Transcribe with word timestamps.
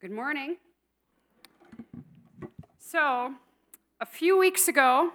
Good 0.00 0.12
morning. 0.12 0.56
So, 2.78 3.34
a 4.00 4.06
few 4.06 4.38
weeks 4.38 4.66
ago, 4.66 5.10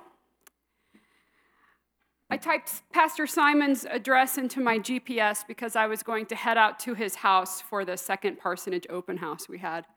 I 2.30 2.38
typed 2.38 2.83
Pastor 2.93 3.25
Simon's 3.25 3.85
address 3.85 4.37
into 4.37 4.59
my 4.59 4.77
GPS 4.77 5.40
because 5.48 5.75
I 5.75 5.87
was 5.87 6.03
going 6.03 6.27
to 6.27 6.35
head 6.35 6.59
out 6.59 6.77
to 6.82 6.93
his 6.93 7.16
house 7.16 7.61
for 7.61 7.83
the 7.83 7.98
second 7.98 8.38
parsonage 8.38 8.86
open 8.91 9.18
house 9.18 9.50
we 9.50 9.57
had. 9.57 9.88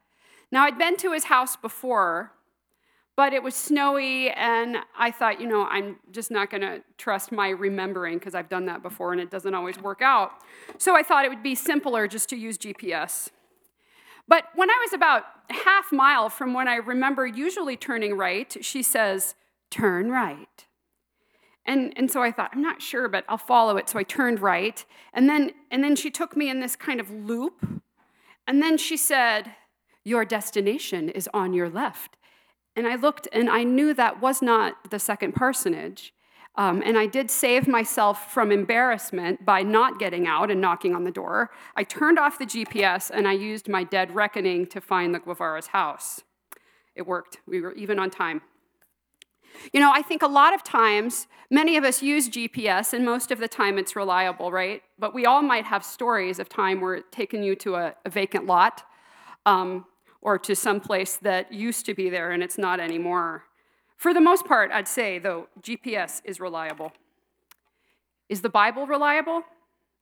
Now, 0.51 0.65
I'd 0.65 0.79
been 0.79 0.97
to 0.97 1.13
his 1.13 1.25
house 1.25 1.55
before, 1.55 2.33
but 3.15 3.35
it 3.35 3.43
was 3.43 3.55
snowy, 3.55 4.31
and 4.31 4.79
I 4.99 5.11
thought, 5.11 5.39
you 5.39 5.49
know, 5.49 5.67
I'm 5.67 5.97
just 6.13 6.31
not 6.31 6.49
going 6.49 6.63
to 6.63 6.83
trust 6.97 7.31
my 7.31 7.51
remembering 7.51 8.17
because 8.17 8.35
I've 8.35 8.49
done 8.49 8.65
that 8.65 8.83
before 8.83 9.13
and 9.13 9.21
it 9.21 9.31
doesn't 9.31 9.53
always 9.53 9.79
work 9.79 10.01
out. 10.01 10.41
So 10.79 10.97
I 10.97 11.03
thought 11.03 11.27
it 11.27 11.29
would 11.29 11.43
be 11.43 11.55
simpler 11.55 12.09
just 12.09 12.31
to 12.31 12.37
use 12.37 12.57
GPS. 12.57 13.29
But 14.29 14.45
when 14.55 14.71
I 14.71 14.79
was 14.85 14.93
about 14.93 15.25
half 15.51 15.91
mile 15.91 16.29
from 16.29 16.53
when 16.53 16.69
I 16.69 16.77
remember 16.77 17.27
usually 17.27 17.77
turning 17.77 18.15
right, 18.15 18.55
she 18.61 18.83
says, 18.83 19.35
Turn 19.71 20.11
right. 20.11 20.67
And, 21.67 21.93
and 21.97 22.11
so 22.11 22.23
I 22.23 22.33
thought, 22.33 22.51
I'm 22.55 22.63
not 22.63 22.81
sure, 22.81 23.09
but 23.09 23.25
I'll 23.29 23.37
follow 23.37 23.77
it. 23.77 23.91
So 23.91 23.99
I 23.99 24.03
turned 24.03 24.41
right. 24.41 24.83
And 25.13 25.29
then, 25.29 25.53
and 25.71 25.85
then 25.85 25.97
she 25.97 26.11
took 26.11 26.35
me 26.35 26.49
in 26.49 26.61
this 26.61 26.75
kind 26.77 27.01
of 27.01 27.11
loop. 27.11 27.83
And 28.47 28.63
then 28.63 28.79
she 28.79 28.97
said, 28.97 29.55
Your 30.05 30.25
destination 30.25 31.11
is 31.11 31.29
on 31.35 31.53
your 31.53 31.69
left. 31.69 32.17
And 32.75 32.87
I 32.87 32.95
looked 32.95 33.29
and 33.33 33.51
I 33.51 33.65
knew 33.65 33.93
that 33.95 34.21
was 34.21 34.41
not 34.41 34.91
the 34.91 34.99
second 34.99 35.35
parsonage. 35.35 36.15
Um, 36.59 36.83
and 36.85 36.99
I 36.99 37.07
did 37.07 37.31
save 37.31 37.69
myself 37.69 38.33
from 38.35 38.51
embarrassment 38.51 39.47
by 39.47 39.63
not 39.63 40.01
getting 40.01 40.27
out 40.27 40.51
and 40.51 40.61
knocking 40.61 40.93
on 40.93 41.05
the 41.05 41.13
door. 41.13 41.53
I 41.77 41.85
turned 41.85 42.19
off 42.19 42.37
the 42.37 42.47
GPS 42.47 43.11
and 43.11 43.29
I 43.29 43.33
used 43.33 43.69
my 43.69 43.85
dead 43.85 44.13
reckoning 44.13 44.67
to 44.67 44.81
find 44.81 45.15
the 45.15 45.21
Guevara's 45.21 45.69
house. 45.69 46.23
It 46.97 47.07
worked. 47.07 47.39
We 47.47 47.61
were 47.61 47.73
even 47.75 48.01
on 48.01 48.11
time. 48.11 48.43
You 49.73 49.79
know, 49.79 49.93
I 49.95 50.03
think 50.03 50.23
a 50.23 50.27
lot 50.27 50.53
of 50.53 50.65
times, 50.65 51.29
many 51.49 51.77
of 51.77 51.85
us 51.85 52.03
use 52.03 52.29
GPS, 52.29 52.93
and 52.93 53.05
most 53.05 53.31
of 53.31 53.39
the 53.39 53.49
time 53.49 53.79
it's 53.79 53.97
reliable, 53.97 54.53
right? 54.53 54.83
But 54.99 55.15
we 55.15 55.27
all 55.27 55.43
might 55.43 55.65
have 55.65 55.85
stories 55.85 56.39
of 56.39 56.49
time 56.49 56.81
where 56.81 56.97
it's 56.97 57.09
taken 57.11 57.43
you 57.43 57.55
to 57.57 57.77
a, 57.77 57.95
a 58.05 58.11
vacant 58.11 58.47
lot 58.47 58.83
um, 59.47 59.87
or 60.21 60.39
to 60.41 60.57
some 60.57 60.81
place 60.81 61.17
that 61.17 61.53
used 61.53 61.87
to 61.87 61.95
be 61.95 62.11
there 62.11 62.33
and 62.33 62.43
it's 62.43 62.59
not 62.59 62.81
anymore. 62.81 63.45
For 63.99 64.15
the 64.15 64.21
most 64.21 64.47
part, 64.47 64.71
I'd 64.73 64.89
say, 64.89 65.19
though, 65.19 65.49
GPS 65.61 66.23
is 66.25 66.41
reliable. 66.41 66.93
Is 68.29 68.43
the 68.43 68.49
Bible 68.49 68.87
reliable? 68.87 69.43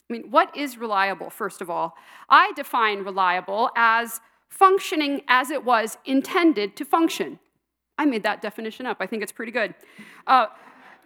I 0.08 0.12
mean, 0.12 0.30
what 0.30 0.54
is 0.54 0.76
reliable, 0.76 1.30
first 1.30 1.62
of 1.62 1.70
all? 1.70 1.94
I 2.28 2.52
define 2.54 3.04
reliable 3.04 3.70
as 3.74 4.20
functioning 4.48 5.22
as 5.28 5.50
it 5.50 5.64
was 5.64 5.96
intended 6.04 6.76
to 6.76 6.84
function. 6.84 7.38
I 7.98 8.04
made 8.04 8.22
that 8.22 8.42
definition 8.42 8.84
up. 8.84 8.98
I 9.00 9.06
think 9.06 9.22
it's 9.22 9.32
pretty 9.32 9.52
good. 9.52 9.74
Uh, 10.26 10.46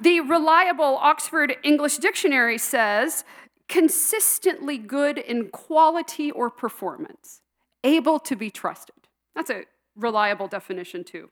the 0.00 0.20
reliable 0.20 0.98
Oxford 1.00 1.56
English 1.62 1.98
Dictionary 1.98 2.58
says 2.58 3.24
consistently 3.68 4.78
good 4.78 5.16
in 5.16 5.48
quality 5.50 6.32
or 6.32 6.50
performance, 6.50 7.40
able 7.84 8.18
to 8.18 8.34
be 8.34 8.50
trusted. 8.50 9.06
That's 9.36 9.50
a 9.50 9.62
reliable 9.94 10.48
definition, 10.48 11.04
too. 11.04 11.30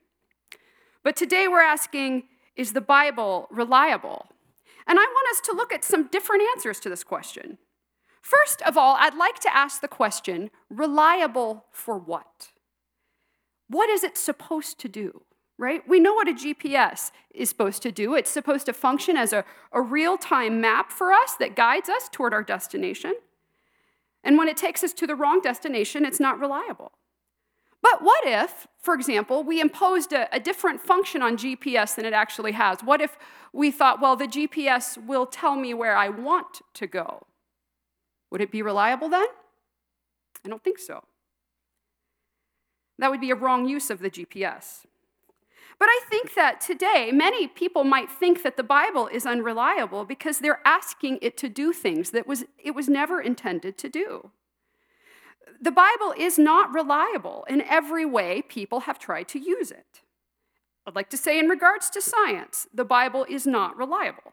But 1.02 1.16
today 1.16 1.48
we're 1.48 1.62
asking 1.62 2.24
is 2.56 2.72
the 2.72 2.80
Bible 2.80 3.46
reliable? 3.50 4.26
And 4.86 4.98
I 4.98 5.02
want 5.02 5.28
us 5.30 5.40
to 5.42 5.56
look 5.56 5.72
at 5.72 5.84
some 5.84 6.08
different 6.08 6.42
answers 6.54 6.80
to 6.80 6.88
this 6.88 7.04
question. 7.04 7.58
First 8.20 8.62
of 8.62 8.76
all, 8.76 8.96
I'd 8.98 9.14
like 9.14 9.38
to 9.40 9.56
ask 9.56 9.80
the 9.80 9.88
question 9.88 10.50
reliable 10.68 11.66
for 11.70 11.96
what? 11.96 12.48
What 13.68 13.88
is 13.88 14.02
it 14.02 14.18
supposed 14.18 14.78
to 14.80 14.88
do? 14.88 15.22
Right? 15.56 15.82
We 15.88 15.98
know 16.00 16.14
what 16.14 16.28
a 16.28 16.32
GPS 16.32 17.10
is 17.34 17.48
supposed 17.48 17.82
to 17.82 17.92
do. 17.92 18.14
It's 18.14 18.30
supposed 18.30 18.66
to 18.66 18.72
function 18.72 19.16
as 19.16 19.32
a, 19.32 19.44
a 19.72 19.80
real 19.80 20.16
time 20.16 20.60
map 20.60 20.92
for 20.92 21.12
us 21.12 21.34
that 21.40 21.56
guides 21.56 21.88
us 21.88 22.08
toward 22.10 22.32
our 22.32 22.44
destination. 22.44 23.14
And 24.22 24.38
when 24.38 24.48
it 24.48 24.56
takes 24.56 24.84
us 24.84 24.92
to 24.94 25.06
the 25.06 25.16
wrong 25.16 25.40
destination, 25.40 26.04
it's 26.04 26.20
not 26.20 26.38
reliable. 26.38 26.92
But 27.82 28.02
what 28.02 28.26
if, 28.26 28.66
for 28.80 28.94
example, 28.94 29.44
we 29.44 29.60
imposed 29.60 30.12
a, 30.12 30.34
a, 30.34 30.40
different 30.40 30.80
function 30.80 31.22
on 31.22 31.36
GPS 31.36 31.94
than 31.94 32.04
it 32.04 32.12
actually 32.12 32.52
has? 32.52 32.80
What 32.80 33.00
if 33.00 33.16
we 33.52 33.70
thought, 33.70 34.00
well, 34.00 34.16
the 34.16 34.26
GPS 34.26 34.98
will 35.06 35.26
tell 35.26 35.54
me 35.54 35.74
where 35.74 35.96
I 35.96 36.08
want 36.08 36.60
to 36.74 36.86
go? 36.86 37.26
Would 38.30 38.40
it 38.40 38.50
be 38.50 38.62
reliable 38.62 39.08
then? 39.08 39.26
I 40.44 40.48
don't 40.48 40.62
think 40.62 40.78
so. 40.78 41.04
That 42.98 43.10
would 43.10 43.20
be 43.20 43.30
a 43.30 43.36
wrong 43.36 43.68
use 43.68 43.90
of 43.90 44.00
the 44.00 44.10
GPS. 44.10 44.84
But 45.78 45.88
I 45.88 46.00
think 46.10 46.34
that 46.34 46.60
today, 46.60 47.12
many 47.12 47.46
people 47.46 47.84
might 47.84 48.10
think 48.10 48.42
that 48.42 48.56
the 48.56 48.64
Bible 48.64 49.06
is 49.06 49.24
unreliable 49.24 50.04
because 50.04 50.40
they're 50.40 50.60
asking 50.64 51.20
it 51.22 51.36
to 51.38 51.48
do 51.48 51.72
things 51.72 52.10
that 52.10 52.26
was, 52.26 52.44
it 52.62 52.72
was 52.72 52.88
never 52.88 53.20
intended 53.20 53.78
to 53.78 53.88
do 53.88 54.32
the 55.60 55.70
Bible 55.70 56.14
is 56.16 56.38
not 56.38 56.72
reliable 56.72 57.44
in 57.48 57.62
every 57.62 58.04
way 58.04 58.42
people 58.42 58.80
have 58.80 58.98
tried 58.98 59.28
to 59.28 59.38
use 59.38 59.70
it. 59.70 60.02
I'd 60.86 60.94
like 60.94 61.10
to 61.10 61.16
say, 61.16 61.38
in 61.38 61.48
regards 61.48 61.90
to 61.90 62.00
science, 62.00 62.66
the 62.72 62.84
Bible 62.84 63.26
is 63.28 63.46
not 63.46 63.76
reliable. 63.76 64.32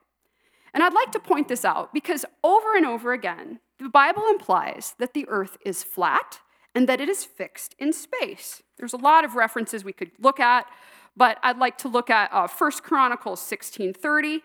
And 0.73 0.83
I'd 0.83 0.93
like 0.93 1.11
to 1.13 1.19
point 1.19 1.47
this 1.47 1.65
out 1.65 1.93
because 1.93 2.25
over 2.43 2.75
and 2.75 2.85
over 2.85 3.13
again, 3.13 3.59
the 3.79 3.89
Bible 3.89 4.23
implies 4.29 4.95
that 4.99 5.13
the 5.13 5.27
earth 5.27 5.57
is 5.65 5.83
flat 5.83 6.39
and 6.73 6.87
that 6.87 7.01
it 7.01 7.09
is 7.09 7.23
fixed 7.23 7.75
in 7.79 7.93
space. 7.93 8.61
There's 8.77 8.93
a 8.93 8.97
lot 8.97 9.25
of 9.25 9.35
references 9.35 9.83
we 9.83 9.93
could 9.93 10.11
look 10.19 10.39
at, 10.39 10.67
but 11.15 11.39
I'd 11.43 11.57
like 11.57 11.77
to 11.79 11.87
look 11.87 12.09
at 12.09 12.31
uh, 12.33 12.47
1 12.47 12.71
Chronicles 12.83 13.41
16:30. 13.41 14.41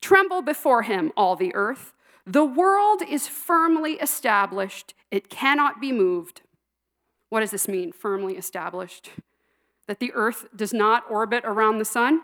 Tremble 0.00 0.42
before 0.42 0.82
him, 0.82 1.12
all 1.16 1.34
the 1.34 1.54
earth. 1.54 1.92
The 2.30 2.44
world 2.44 3.00
is 3.00 3.26
firmly 3.26 3.94
established, 3.94 4.92
it 5.10 5.30
cannot 5.30 5.80
be 5.80 5.92
moved. 5.92 6.42
What 7.30 7.40
does 7.40 7.52
this 7.52 7.66
mean, 7.66 7.90
firmly 7.90 8.36
established? 8.36 9.12
That 9.86 9.98
the 9.98 10.12
earth 10.12 10.44
does 10.54 10.74
not 10.74 11.04
orbit 11.10 11.42
around 11.46 11.78
the 11.78 11.86
sun? 11.86 12.20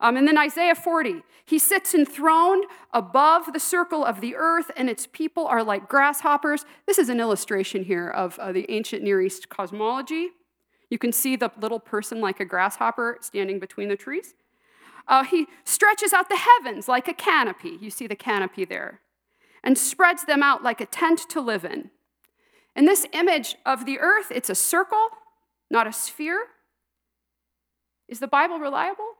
Um, 0.00 0.16
and 0.16 0.26
then 0.26 0.36
Isaiah 0.36 0.74
40, 0.74 1.22
he 1.44 1.56
sits 1.56 1.94
enthroned 1.94 2.64
above 2.92 3.52
the 3.52 3.60
circle 3.60 4.04
of 4.04 4.20
the 4.20 4.34
earth, 4.34 4.72
and 4.76 4.90
its 4.90 5.06
people 5.06 5.46
are 5.46 5.62
like 5.62 5.88
grasshoppers. 5.88 6.64
This 6.86 6.98
is 6.98 7.08
an 7.08 7.20
illustration 7.20 7.84
here 7.84 8.08
of 8.08 8.36
uh, 8.40 8.50
the 8.50 8.68
ancient 8.68 9.04
Near 9.04 9.22
East 9.22 9.48
cosmology. 9.48 10.30
You 10.90 10.98
can 10.98 11.12
see 11.12 11.36
the 11.36 11.52
little 11.60 11.78
person 11.78 12.20
like 12.20 12.40
a 12.40 12.44
grasshopper 12.44 13.18
standing 13.20 13.60
between 13.60 13.88
the 13.88 13.96
trees. 13.96 14.34
Uh, 15.08 15.24
he 15.24 15.46
stretches 15.64 16.12
out 16.12 16.28
the 16.28 16.36
heavens 16.38 16.88
like 16.88 17.08
a 17.08 17.14
canopy. 17.14 17.78
You 17.80 17.90
see 17.90 18.06
the 18.06 18.16
canopy 18.16 18.64
there. 18.64 19.00
And 19.62 19.78
spreads 19.78 20.24
them 20.24 20.42
out 20.42 20.62
like 20.62 20.80
a 20.80 20.86
tent 20.86 21.20
to 21.30 21.40
live 21.40 21.64
in. 21.64 21.90
In 22.74 22.84
this 22.84 23.06
image 23.12 23.56
of 23.64 23.86
the 23.86 23.98
earth, 23.98 24.30
it's 24.30 24.50
a 24.50 24.54
circle, 24.54 25.08
not 25.70 25.86
a 25.86 25.92
sphere. 25.92 26.46
Is 28.08 28.20
the 28.20 28.28
Bible 28.28 28.58
reliable? 28.58 29.14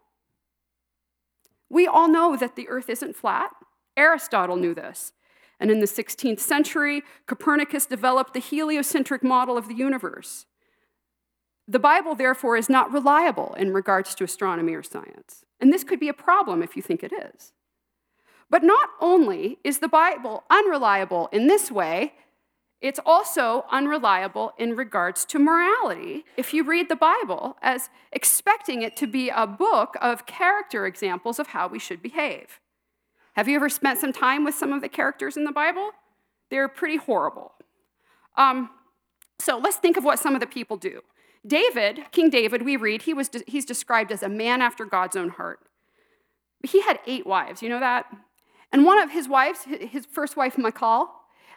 We 1.68 1.86
all 1.86 2.08
know 2.08 2.36
that 2.36 2.54
the 2.54 2.68
earth 2.68 2.88
isn't 2.88 3.16
flat. 3.16 3.50
Aristotle 3.96 4.56
knew 4.56 4.74
this. 4.74 5.12
And 5.58 5.70
in 5.70 5.80
the 5.80 5.86
16th 5.86 6.40
century, 6.40 7.02
Copernicus 7.26 7.86
developed 7.86 8.34
the 8.34 8.40
heliocentric 8.40 9.24
model 9.24 9.56
of 9.56 9.68
the 9.68 9.74
universe. 9.74 10.46
The 11.68 11.78
Bible, 11.78 12.14
therefore, 12.14 12.56
is 12.56 12.68
not 12.68 12.92
reliable 12.92 13.54
in 13.54 13.72
regards 13.72 14.14
to 14.16 14.24
astronomy 14.24 14.74
or 14.74 14.82
science. 14.82 15.44
And 15.60 15.72
this 15.72 15.84
could 15.84 15.98
be 15.98 16.08
a 16.08 16.14
problem 16.14 16.62
if 16.62 16.76
you 16.76 16.82
think 16.82 17.02
it 17.02 17.12
is. 17.12 17.52
But 18.48 18.62
not 18.62 18.90
only 19.00 19.58
is 19.64 19.78
the 19.78 19.88
Bible 19.88 20.44
unreliable 20.50 21.28
in 21.32 21.48
this 21.48 21.70
way, 21.70 22.12
it's 22.80 23.00
also 23.04 23.64
unreliable 23.70 24.52
in 24.58 24.76
regards 24.76 25.24
to 25.26 25.38
morality 25.38 26.24
if 26.36 26.52
you 26.52 26.62
read 26.62 26.88
the 26.88 26.96
Bible 26.96 27.56
as 27.62 27.88
expecting 28.12 28.82
it 28.82 28.96
to 28.98 29.06
be 29.06 29.30
a 29.30 29.46
book 29.46 29.96
of 30.00 30.26
character 30.26 30.86
examples 30.86 31.38
of 31.38 31.48
how 31.48 31.66
we 31.66 31.78
should 31.78 32.02
behave. 32.02 32.60
Have 33.34 33.48
you 33.48 33.56
ever 33.56 33.68
spent 33.68 33.98
some 33.98 34.12
time 34.12 34.44
with 34.44 34.54
some 34.54 34.72
of 34.72 34.82
the 34.82 34.88
characters 34.88 35.36
in 35.36 35.44
the 35.44 35.52
Bible? 35.52 35.90
They're 36.50 36.68
pretty 36.68 36.96
horrible. 36.96 37.52
Um, 38.36 38.70
so 39.38 39.58
let's 39.58 39.76
think 39.76 39.96
of 39.96 40.04
what 40.04 40.18
some 40.18 40.34
of 40.34 40.40
the 40.40 40.46
people 40.46 40.76
do. 40.76 41.02
David, 41.46 42.00
King 42.12 42.30
David, 42.30 42.62
we 42.62 42.76
read, 42.76 43.02
he 43.02 43.14
was, 43.14 43.30
he's 43.46 43.64
described 43.64 44.10
as 44.12 44.22
a 44.22 44.28
man 44.28 44.62
after 44.62 44.84
God's 44.84 45.16
own 45.16 45.30
heart. 45.30 45.60
He 46.62 46.82
had 46.82 46.98
eight 47.06 47.26
wives, 47.26 47.62
you 47.62 47.68
know 47.68 47.80
that? 47.80 48.06
And 48.72 48.84
one 48.84 49.00
of 49.00 49.10
his 49.10 49.28
wives, 49.28 49.60
his 49.64 50.06
first 50.06 50.36
wife, 50.36 50.58
Michal, 50.58 51.10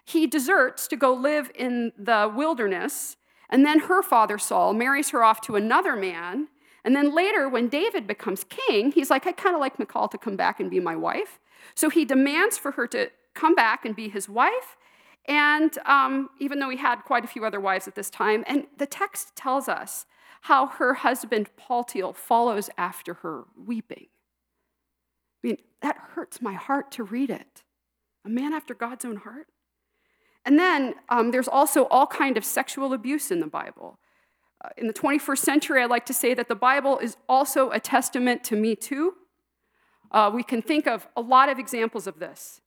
he 0.05 0.27
deserts 0.27 0.87
to 0.87 0.95
go 0.95 1.13
live 1.13 1.51
in 1.55 1.91
the 1.97 2.31
wilderness. 2.33 3.17
And 3.49 3.65
then 3.65 3.81
her 3.81 4.01
father, 4.01 4.37
Saul, 4.37 4.73
marries 4.73 5.09
her 5.09 5.23
off 5.23 5.41
to 5.41 5.55
another 5.55 5.95
man. 5.95 6.47
And 6.83 6.95
then 6.95 7.13
later, 7.13 7.49
when 7.49 7.67
David 7.67 8.07
becomes 8.07 8.43
king, 8.43 8.91
he's 8.91 9.09
like, 9.09 9.27
I 9.27 9.31
kind 9.31 9.55
of 9.55 9.59
like 9.59 9.79
Michal 9.79 10.07
to 10.07 10.17
come 10.17 10.35
back 10.35 10.59
and 10.59 10.69
be 10.69 10.79
my 10.79 10.95
wife. 10.95 11.39
So 11.75 11.89
he 11.89 12.05
demands 12.05 12.57
for 12.57 12.71
her 12.71 12.87
to 12.87 13.11
come 13.33 13.55
back 13.55 13.85
and 13.85 13.95
be 13.95 14.09
his 14.09 14.29
wife. 14.29 14.77
And 15.29 15.77
um, 15.85 16.29
even 16.39 16.57
though 16.57 16.71
he 16.71 16.77
had 16.77 17.03
quite 17.03 17.23
a 17.23 17.27
few 17.27 17.45
other 17.45 17.59
wives 17.59 17.87
at 17.87 17.93
this 17.93 18.09
time, 18.09 18.43
and 18.47 18.65
the 18.77 18.87
text 18.87 19.35
tells 19.35 19.69
us 19.69 20.07
how 20.41 20.65
her 20.65 20.95
husband 20.95 21.51
Paltiel 21.55 22.15
follows 22.15 22.69
after 22.77 23.13
her 23.15 23.43
weeping. 23.55 24.07
I 25.43 25.47
mean, 25.47 25.57
that 25.81 25.97
hurts 26.15 26.41
my 26.41 26.53
heart 26.53 26.91
to 26.93 27.03
read 27.03 27.29
it. 27.29 27.63
A 28.25 28.29
man 28.29 28.53
after 28.53 28.73
God's 28.73 29.05
own 29.05 29.17
heart. 29.17 29.47
And 30.45 30.57
then 30.57 30.95
um, 31.09 31.29
there's 31.29 31.47
also 31.47 31.85
all 31.85 32.07
kind 32.07 32.35
of 32.35 32.43
sexual 32.43 32.91
abuse 32.91 33.29
in 33.29 33.39
the 33.39 33.47
Bible. 33.47 33.99
Uh, 34.63 34.69
in 34.77 34.87
the 34.87 34.93
21st 34.93 35.37
century, 35.37 35.81
I 35.81 35.85
like 35.85 36.07
to 36.07 36.13
say 36.13 36.33
that 36.33 36.47
the 36.47 36.55
Bible 36.55 36.97
is 36.97 37.17
also 37.27 37.69
a 37.69 37.79
testament 37.79 38.43
to 38.45 38.55
me 38.55 38.75
too. 38.75 39.13
Uh, 40.11 40.31
we 40.33 40.41
can 40.41 40.63
think 40.63 40.87
of 40.87 41.07
a 41.15 41.21
lot 41.21 41.49
of 41.49 41.59
examples 41.59 42.07
of 42.07 42.19
this. 42.19 42.61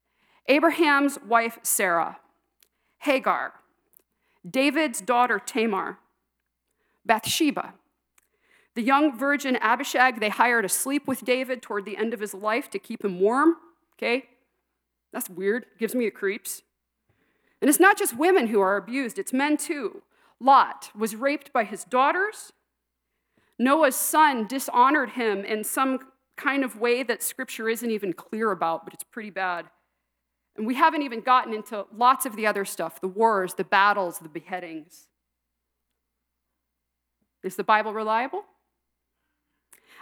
Abraham's 0.46 1.18
wife 1.26 1.58
Sarah, 1.62 2.18
Hagar, 3.02 3.52
David's 4.48 5.00
daughter 5.00 5.40
Tamar, 5.44 5.98
Bathsheba, 7.04 7.74
the 8.74 8.82
young 8.82 9.16
virgin 9.16 9.56
Abishag, 9.56 10.20
they 10.20 10.28
hired 10.28 10.62
to 10.62 10.68
sleep 10.68 11.06
with 11.06 11.24
David 11.24 11.62
toward 11.62 11.84
the 11.84 11.96
end 11.96 12.14
of 12.14 12.20
his 12.20 12.32
life 12.32 12.70
to 12.70 12.78
keep 12.78 13.04
him 13.04 13.20
warm. 13.20 13.56
Okay? 13.98 14.28
That's 15.12 15.28
weird. 15.28 15.66
Gives 15.78 15.94
me 15.94 16.06
the 16.06 16.10
creeps. 16.10 16.62
And 17.60 17.68
it's 17.68 17.80
not 17.80 17.98
just 17.98 18.16
women 18.16 18.46
who 18.46 18.60
are 18.60 18.76
abused, 18.76 19.18
it's 19.18 19.32
men 19.32 19.56
too. 19.56 20.02
Lot 20.40 20.90
was 20.96 21.14
raped 21.14 21.52
by 21.52 21.64
his 21.64 21.84
daughters. 21.84 22.52
Noah's 23.58 23.94
son 23.94 24.46
dishonored 24.46 25.10
him 25.10 25.44
in 25.44 25.62
some 25.64 25.98
kind 26.36 26.64
of 26.64 26.80
way 26.80 27.02
that 27.02 27.22
scripture 27.22 27.68
isn't 27.68 27.90
even 27.90 28.12
clear 28.12 28.50
about, 28.50 28.84
but 28.84 28.94
it's 28.94 29.04
pretty 29.04 29.30
bad. 29.30 29.66
And 30.56 30.66
we 30.66 30.74
haven't 30.74 31.02
even 31.02 31.20
gotten 31.20 31.54
into 31.54 31.86
lots 31.96 32.26
of 32.26 32.36
the 32.36 32.46
other 32.46 32.64
stuff 32.64 33.00
the 33.00 33.08
wars, 33.08 33.54
the 33.54 33.64
battles, 33.64 34.18
the 34.18 34.28
beheadings. 34.28 35.06
Is 37.42 37.56
the 37.56 37.64
Bible 37.64 37.92
reliable? 37.92 38.44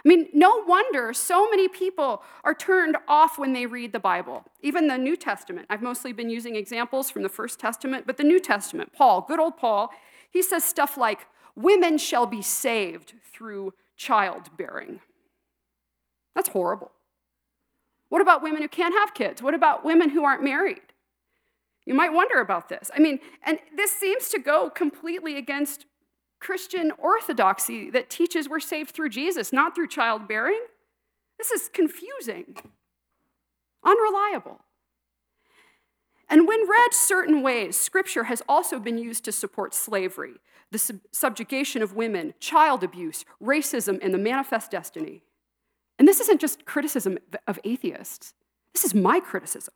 I 0.03 0.09
mean, 0.09 0.29
no 0.33 0.63
wonder 0.65 1.13
so 1.13 1.49
many 1.49 1.67
people 1.67 2.23
are 2.43 2.55
turned 2.55 2.97
off 3.07 3.37
when 3.37 3.53
they 3.53 3.67
read 3.67 3.93
the 3.93 3.99
Bible, 3.99 4.43
even 4.61 4.87
the 4.87 4.97
New 4.97 5.15
Testament. 5.15 5.67
I've 5.69 5.83
mostly 5.83 6.11
been 6.11 6.29
using 6.29 6.55
examples 6.55 7.11
from 7.11 7.21
the 7.21 7.29
First 7.29 7.59
Testament, 7.59 8.07
but 8.07 8.17
the 8.17 8.23
New 8.23 8.39
Testament, 8.39 8.93
Paul, 8.93 9.25
good 9.27 9.39
old 9.39 9.57
Paul, 9.57 9.91
he 10.31 10.41
says 10.41 10.63
stuff 10.63 10.97
like, 10.97 11.27
Women 11.55 11.97
shall 11.97 12.25
be 12.25 12.41
saved 12.41 13.13
through 13.31 13.73
childbearing. 13.97 15.01
That's 16.33 16.49
horrible. 16.49 16.91
What 18.11 18.21
about 18.21 18.43
women 18.43 18.61
who 18.61 18.67
can't 18.67 18.93
have 18.93 19.13
kids? 19.13 19.41
What 19.41 19.53
about 19.53 19.85
women 19.85 20.09
who 20.09 20.25
aren't 20.25 20.43
married? 20.43 20.81
You 21.85 21.93
might 21.93 22.11
wonder 22.11 22.41
about 22.41 22.67
this. 22.67 22.91
I 22.93 22.99
mean, 22.99 23.19
and 23.41 23.57
this 23.73 23.93
seems 23.93 24.27
to 24.29 24.37
go 24.37 24.69
completely 24.69 25.37
against 25.37 25.85
Christian 26.41 26.91
orthodoxy 26.97 27.89
that 27.91 28.09
teaches 28.09 28.49
we're 28.49 28.59
saved 28.59 28.91
through 28.91 29.11
Jesus, 29.11 29.53
not 29.53 29.73
through 29.75 29.87
childbearing. 29.87 30.59
This 31.37 31.51
is 31.51 31.69
confusing, 31.69 32.57
unreliable. 33.81 34.59
And 36.27 36.49
when 36.49 36.67
read 36.67 36.93
certain 36.93 37.41
ways, 37.41 37.77
scripture 37.77 38.25
has 38.25 38.43
also 38.49 38.77
been 38.77 38.97
used 38.97 39.23
to 39.23 39.31
support 39.31 39.73
slavery, 39.73 40.33
the 40.69 40.77
sub- 40.77 40.99
subjugation 41.13 41.81
of 41.81 41.95
women, 41.95 42.33
child 42.41 42.83
abuse, 42.83 43.23
racism, 43.41 43.99
and 44.01 44.13
the 44.13 44.17
manifest 44.17 44.69
destiny. 44.69 45.23
And 45.99 46.07
this 46.07 46.19
isn't 46.19 46.41
just 46.41 46.65
criticism 46.65 47.17
of 47.47 47.59
atheists, 47.63 48.33
this 48.73 48.83
is 48.83 48.95
my 48.95 49.19
criticism. 49.19 49.73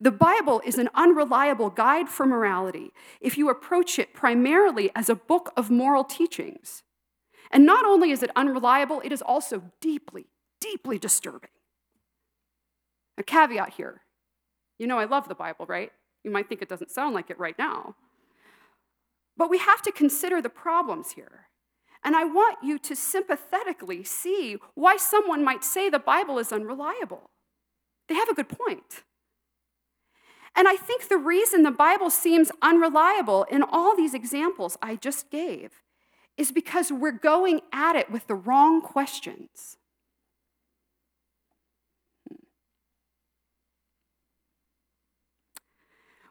The 0.00 0.10
Bible 0.10 0.60
is 0.66 0.76
an 0.76 0.90
unreliable 0.94 1.70
guide 1.70 2.08
for 2.08 2.26
morality 2.26 2.92
if 3.20 3.38
you 3.38 3.48
approach 3.48 3.98
it 3.98 4.12
primarily 4.12 4.90
as 4.94 5.08
a 5.08 5.14
book 5.14 5.52
of 5.56 5.70
moral 5.70 6.04
teachings. 6.04 6.82
And 7.50 7.64
not 7.64 7.84
only 7.86 8.10
is 8.10 8.22
it 8.22 8.30
unreliable, 8.34 9.00
it 9.04 9.12
is 9.12 9.22
also 9.22 9.70
deeply, 9.80 10.26
deeply 10.60 10.98
disturbing. 10.98 11.50
A 13.16 13.22
caveat 13.22 13.74
here. 13.74 14.02
You 14.78 14.88
know, 14.88 14.98
I 14.98 15.04
love 15.04 15.28
the 15.28 15.34
Bible, 15.36 15.66
right? 15.66 15.92
You 16.24 16.32
might 16.32 16.48
think 16.48 16.60
it 16.60 16.68
doesn't 16.68 16.90
sound 16.90 17.14
like 17.14 17.30
it 17.30 17.38
right 17.38 17.56
now. 17.58 17.94
But 19.36 19.50
we 19.50 19.58
have 19.58 19.82
to 19.82 19.92
consider 19.92 20.42
the 20.42 20.48
problems 20.48 21.12
here. 21.12 21.46
And 22.04 22.14
I 22.14 22.24
want 22.24 22.58
you 22.62 22.78
to 22.80 22.94
sympathetically 22.94 24.04
see 24.04 24.58
why 24.74 24.98
someone 24.98 25.42
might 25.42 25.64
say 25.64 25.88
the 25.88 25.98
Bible 25.98 26.38
is 26.38 26.52
unreliable. 26.52 27.30
They 28.08 28.14
have 28.14 28.28
a 28.28 28.34
good 28.34 28.50
point. 28.50 29.02
And 30.54 30.68
I 30.68 30.76
think 30.76 31.08
the 31.08 31.16
reason 31.16 31.62
the 31.62 31.70
Bible 31.70 32.10
seems 32.10 32.52
unreliable 32.60 33.44
in 33.44 33.62
all 33.62 33.96
these 33.96 34.14
examples 34.14 34.76
I 34.82 34.96
just 34.96 35.30
gave 35.30 35.82
is 36.36 36.52
because 36.52 36.92
we're 36.92 37.12
going 37.12 37.62
at 37.72 37.96
it 37.96 38.10
with 38.10 38.26
the 38.26 38.34
wrong 38.34 38.82
questions. 38.82 39.78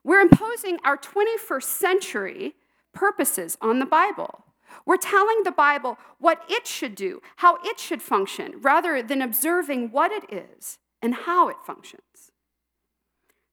We're 0.03 0.19
imposing 0.19 0.79
our 0.83 0.97
21st 0.97 1.63
century 1.63 2.55
purposes 2.93 3.57
on 3.61 3.79
the 3.79 3.85
Bible. 3.85 4.43
We're 4.85 4.97
telling 4.97 5.43
the 5.43 5.51
Bible 5.51 5.97
what 6.19 6.43
it 6.49 6.67
should 6.67 6.95
do, 6.95 7.21
how 7.37 7.57
it 7.63 7.79
should 7.79 8.01
function, 8.01 8.55
rather 8.61 9.01
than 9.01 9.21
observing 9.21 9.91
what 9.91 10.11
it 10.11 10.25
is 10.31 10.77
and 11.01 11.13
how 11.13 11.49
it 11.49 11.57
functions. 11.65 12.31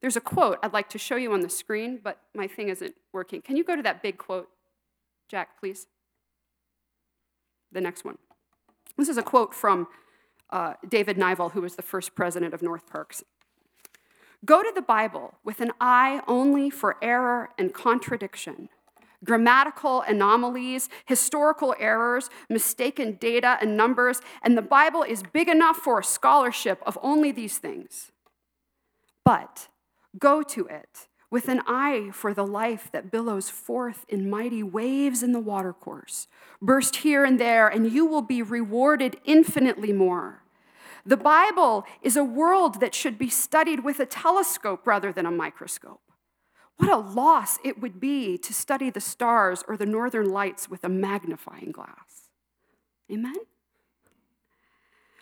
There's 0.00 0.16
a 0.16 0.20
quote 0.20 0.58
I'd 0.62 0.72
like 0.72 0.88
to 0.90 0.98
show 0.98 1.16
you 1.16 1.32
on 1.32 1.40
the 1.40 1.50
screen, 1.50 2.00
but 2.02 2.18
my 2.34 2.46
thing 2.46 2.68
isn't 2.68 2.94
working. 3.12 3.42
Can 3.42 3.56
you 3.56 3.64
go 3.64 3.76
to 3.76 3.82
that 3.82 4.02
big 4.02 4.18
quote, 4.18 4.48
Jack, 5.28 5.58
please? 5.58 5.86
The 7.72 7.80
next 7.80 8.04
one. 8.04 8.18
This 8.96 9.08
is 9.08 9.18
a 9.18 9.22
quote 9.22 9.54
from 9.54 9.88
uh, 10.50 10.74
David 10.88 11.16
Nyvall, 11.16 11.52
who 11.52 11.62
was 11.62 11.76
the 11.76 11.82
first 11.82 12.14
president 12.14 12.54
of 12.54 12.62
North 12.62 12.86
Parks. 12.86 13.22
Go 14.44 14.62
to 14.62 14.72
the 14.74 14.82
Bible 14.82 15.34
with 15.44 15.60
an 15.60 15.72
eye 15.80 16.22
only 16.26 16.70
for 16.70 16.96
error 17.02 17.50
and 17.58 17.74
contradiction, 17.74 18.70
grammatical 19.24 20.02
anomalies, 20.02 20.88
historical 21.06 21.74
errors, 21.78 22.30
mistaken 22.48 23.18
data 23.20 23.58
and 23.60 23.76
numbers, 23.76 24.20
and 24.42 24.56
the 24.56 24.62
Bible 24.62 25.02
is 25.02 25.22
big 25.22 25.48
enough 25.48 25.76
for 25.76 26.00
a 26.00 26.04
scholarship 26.04 26.82
of 26.86 26.98
only 27.02 27.32
these 27.32 27.58
things. 27.58 28.12
But 29.24 29.68
Go 30.18 30.42
to 30.42 30.66
it 30.66 31.06
with 31.30 31.48
an 31.48 31.60
eye 31.66 32.10
for 32.12 32.34
the 32.34 32.46
life 32.46 32.90
that 32.92 33.12
billows 33.12 33.48
forth 33.48 34.04
in 34.08 34.28
mighty 34.28 34.62
waves 34.62 35.22
in 35.22 35.32
the 35.32 35.38
watercourse. 35.38 36.26
Burst 36.60 36.96
here 36.96 37.24
and 37.24 37.38
there, 37.38 37.68
and 37.68 37.92
you 37.92 38.04
will 38.04 38.22
be 38.22 38.42
rewarded 38.42 39.20
infinitely 39.24 39.92
more. 39.92 40.42
The 41.06 41.16
Bible 41.16 41.86
is 42.02 42.16
a 42.16 42.24
world 42.24 42.80
that 42.80 42.94
should 42.94 43.16
be 43.16 43.30
studied 43.30 43.84
with 43.84 44.00
a 44.00 44.06
telescope 44.06 44.86
rather 44.86 45.12
than 45.12 45.26
a 45.26 45.30
microscope. 45.30 46.00
What 46.80 46.88
a 46.88 46.96
loss 46.96 47.58
it 47.62 47.78
would 47.82 48.00
be 48.00 48.38
to 48.38 48.54
study 48.54 48.88
the 48.88 49.02
stars 49.02 49.62
or 49.68 49.76
the 49.76 49.84
northern 49.84 50.30
lights 50.30 50.70
with 50.70 50.82
a 50.82 50.88
magnifying 50.88 51.72
glass. 51.72 52.30
Amen? 53.12 53.36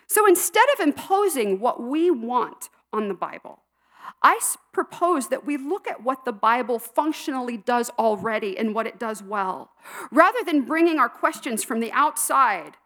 So 0.07 0.25
instead 0.25 0.63
of 0.73 0.79
imposing 0.79 1.59
what 1.59 1.83
we 1.83 2.09
want 2.09 2.69
on 2.93 3.09
the 3.09 3.13
Bible, 3.13 3.59
I 4.23 4.39
propose 4.71 5.27
that 5.27 5.45
we 5.45 5.57
look 5.57 5.85
at 5.85 6.01
what 6.01 6.23
the 6.23 6.31
Bible 6.31 6.79
functionally 6.79 7.57
does 7.57 7.89
already 7.99 8.57
and 8.57 8.73
what 8.73 8.87
it 8.87 8.97
does 8.97 9.21
well. 9.21 9.71
Rather 10.11 10.41
than 10.45 10.61
bringing 10.61 10.97
our 10.97 11.09
questions 11.09 11.65
from 11.65 11.81
the 11.81 11.91
outside, 11.91 12.77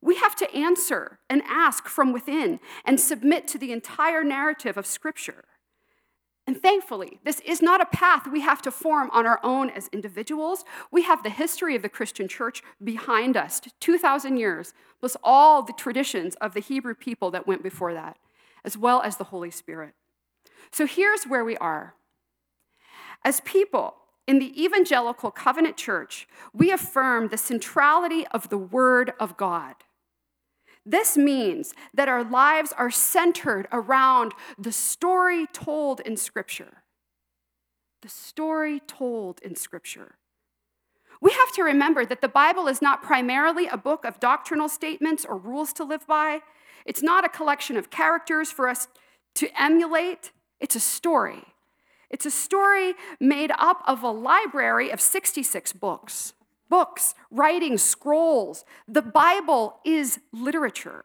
we 0.00 0.14
have 0.16 0.36
to 0.36 0.54
answer 0.54 1.18
and 1.28 1.42
ask 1.48 1.88
from 1.88 2.12
within 2.12 2.60
and 2.84 3.00
submit 3.00 3.48
to 3.48 3.58
the 3.58 3.72
entire 3.72 4.22
narrative 4.22 4.76
of 4.78 4.86
Scripture. 4.86 5.46
And 6.50 6.60
thankfully, 6.60 7.20
this 7.22 7.38
is 7.46 7.62
not 7.62 7.80
a 7.80 7.86
path 7.86 8.26
we 8.26 8.40
have 8.40 8.60
to 8.62 8.72
form 8.72 9.08
on 9.12 9.24
our 9.24 9.38
own 9.44 9.70
as 9.70 9.86
individuals. 9.92 10.64
We 10.90 11.02
have 11.02 11.22
the 11.22 11.30
history 11.30 11.76
of 11.76 11.82
the 11.82 11.88
Christian 11.88 12.26
church 12.26 12.64
behind 12.82 13.36
us, 13.36 13.60
2,000 13.78 14.36
years, 14.36 14.74
plus 14.98 15.16
all 15.22 15.62
the 15.62 15.72
traditions 15.72 16.34
of 16.40 16.54
the 16.54 16.58
Hebrew 16.58 16.96
people 16.96 17.30
that 17.30 17.46
went 17.46 17.62
before 17.62 17.94
that, 17.94 18.16
as 18.64 18.76
well 18.76 19.00
as 19.00 19.16
the 19.16 19.30
Holy 19.30 19.52
Spirit. 19.52 19.94
So 20.72 20.88
here's 20.88 21.22
where 21.22 21.44
we 21.44 21.56
are. 21.58 21.94
As 23.24 23.40
people 23.42 23.94
in 24.26 24.40
the 24.40 24.60
evangelical 24.60 25.30
covenant 25.30 25.76
church, 25.76 26.26
we 26.52 26.72
affirm 26.72 27.28
the 27.28 27.38
centrality 27.38 28.26
of 28.32 28.48
the 28.48 28.58
Word 28.58 29.12
of 29.20 29.36
God. 29.36 29.76
This 30.84 31.16
means 31.16 31.74
that 31.92 32.08
our 32.08 32.24
lives 32.24 32.72
are 32.76 32.90
centered 32.90 33.68
around 33.70 34.32
the 34.58 34.72
story 34.72 35.46
told 35.52 36.00
in 36.00 36.16
Scripture. 36.16 36.82
The 38.02 38.08
story 38.08 38.80
told 38.80 39.40
in 39.42 39.56
Scripture. 39.56 40.16
We 41.20 41.32
have 41.32 41.52
to 41.52 41.62
remember 41.62 42.06
that 42.06 42.22
the 42.22 42.28
Bible 42.28 42.66
is 42.66 42.80
not 42.80 43.02
primarily 43.02 43.66
a 43.66 43.76
book 43.76 44.06
of 44.06 44.20
doctrinal 44.20 44.70
statements 44.70 45.26
or 45.26 45.36
rules 45.36 45.72
to 45.74 45.84
live 45.84 46.06
by. 46.06 46.40
It's 46.86 47.02
not 47.02 47.26
a 47.26 47.28
collection 47.28 47.76
of 47.76 47.90
characters 47.90 48.50
for 48.50 48.68
us 48.68 48.88
to 49.34 49.48
emulate. 49.60 50.32
It's 50.60 50.76
a 50.76 50.80
story. 50.80 51.44
It's 52.08 52.24
a 52.24 52.30
story 52.30 52.94
made 53.20 53.52
up 53.58 53.82
of 53.86 54.02
a 54.02 54.10
library 54.10 54.90
of 54.90 55.00
66 55.00 55.74
books. 55.74 56.32
Books, 56.70 57.14
writings, 57.30 57.82
scrolls. 57.82 58.64
The 58.88 59.02
Bible 59.02 59.80
is 59.84 60.20
literature. 60.32 61.04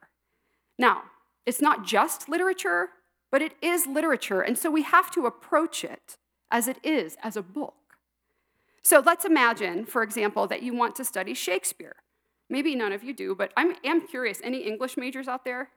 Now, 0.77 1.03
it's 1.45 1.61
not 1.61 1.85
just 1.85 2.29
literature, 2.29 2.89
but 3.31 3.41
it 3.41 3.53
is 3.61 3.85
literature, 3.85 4.41
and 4.41 4.57
so 4.57 4.71
we 4.71 4.83
have 4.83 5.11
to 5.11 5.25
approach 5.25 5.83
it 5.83 6.17
as 6.49 6.69
it 6.69 6.77
is, 6.83 7.17
as 7.21 7.35
a 7.35 7.41
book. 7.41 7.75
So 8.81 9.03
let's 9.05 9.25
imagine, 9.25 9.85
for 9.85 10.03
example, 10.03 10.47
that 10.47 10.63
you 10.63 10.73
want 10.73 10.95
to 10.95 11.03
study 11.03 11.33
Shakespeare. 11.33 11.97
Maybe 12.49 12.75
none 12.75 12.93
of 12.93 13.03
you 13.03 13.13
do, 13.13 13.35
but 13.35 13.51
I 13.57 13.73
am 13.83 14.07
curious. 14.07 14.39
Any 14.43 14.59
English 14.59 14.95
majors 14.95 15.27
out 15.27 15.43
there? 15.43 15.69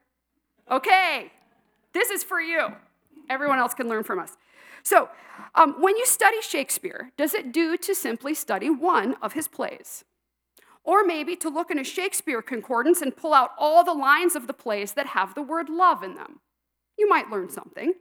Okay, 0.71 1.33
this 1.95 2.11
is 2.11 2.23
for 2.23 2.41
you. 2.41 2.69
Everyone 3.31 3.59
else 3.59 3.75
can 3.75 3.89
learn 3.89 4.05
from 4.05 4.19
us. 4.19 4.37
So, 4.89 5.11
um, 5.55 5.83
when 5.83 5.99
you 5.99 6.07
study 6.07 6.41
Shakespeare, 6.41 7.13
does 7.19 7.35
it 7.35 7.53
do 7.53 7.77
to 7.77 7.95
simply 7.95 8.33
study 8.33 8.71
one 8.71 9.17
of 9.21 9.35
his 9.35 9.47
plays? 9.47 10.03
Or 10.83 11.05
maybe 11.05 11.37
to 11.37 11.51
look 11.51 11.71
in 11.71 11.79
a 11.79 11.85
Shakespeare 11.85 12.41
concordance 12.41 13.03
and 13.03 13.15
pull 13.15 13.35
out 13.35 13.51
all 13.59 13.85
the 13.85 13.93
lines 13.93 14.35
of 14.35 14.47
the 14.47 14.55
plays 14.55 14.93
that 14.93 15.09
have 15.09 15.35
the 15.35 15.43
word 15.43 15.69
love 15.69 16.03
in 16.03 16.15
them? 16.15 16.41
You 16.97 17.07
might 17.07 17.29
learn 17.29 17.51
something, 17.51 17.93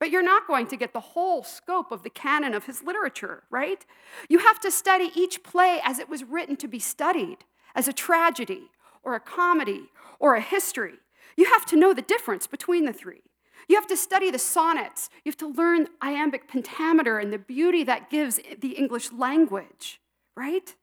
but 0.00 0.10
you're 0.10 0.24
not 0.24 0.48
going 0.48 0.66
to 0.66 0.76
get 0.76 0.92
the 0.92 1.14
whole 1.14 1.44
scope 1.44 1.92
of 1.92 2.02
the 2.02 2.10
canon 2.10 2.52
of 2.52 2.66
his 2.66 2.82
literature, 2.82 3.44
right? 3.48 3.86
You 4.28 4.40
have 4.40 4.58
to 4.62 4.72
study 4.72 5.12
each 5.14 5.44
play 5.44 5.78
as 5.84 6.00
it 6.00 6.08
was 6.08 6.24
written 6.24 6.56
to 6.56 6.66
be 6.66 6.80
studied, 6.80 7.44
as 7.76 7.86
a 7.86 7.92
tragedy, 7.92 8.72
or 9.04 9.14
a 9.14 9.20
comedy, 9.20 9.84
or 10.18 10.34
a 10.34 10.40
history. 10.40 10.94
You 11.36 11.44
have 11.44 11.64
to 11.66 11.76
know 11.76 11.94
the 11.94 12.02
difference 12.02 12.48
between 12.48 12.86
the 12.86 12.92
three. 12.92 13.22
You 13.68 13.76
have 13.76 13.86
to 13.88 13.96
study 13.96 14.30
the 14.30 14.38
sonnets. 14.38 15.08
You 15.24 15.30
have 15.30 15.36
to 15.38 15.48
learn 15.48 15.88
iambic 16.00 16.48
pentameter 16.48 17.18
and 17.18 17.32
the 17.32 17.38
beauty 17.38 17.84
that 17.84 18.10
gives 18.10 18.40
the 18.58 18.72
English 18.72 19.12
language, 19.12 20.00
right? 20.36 20.74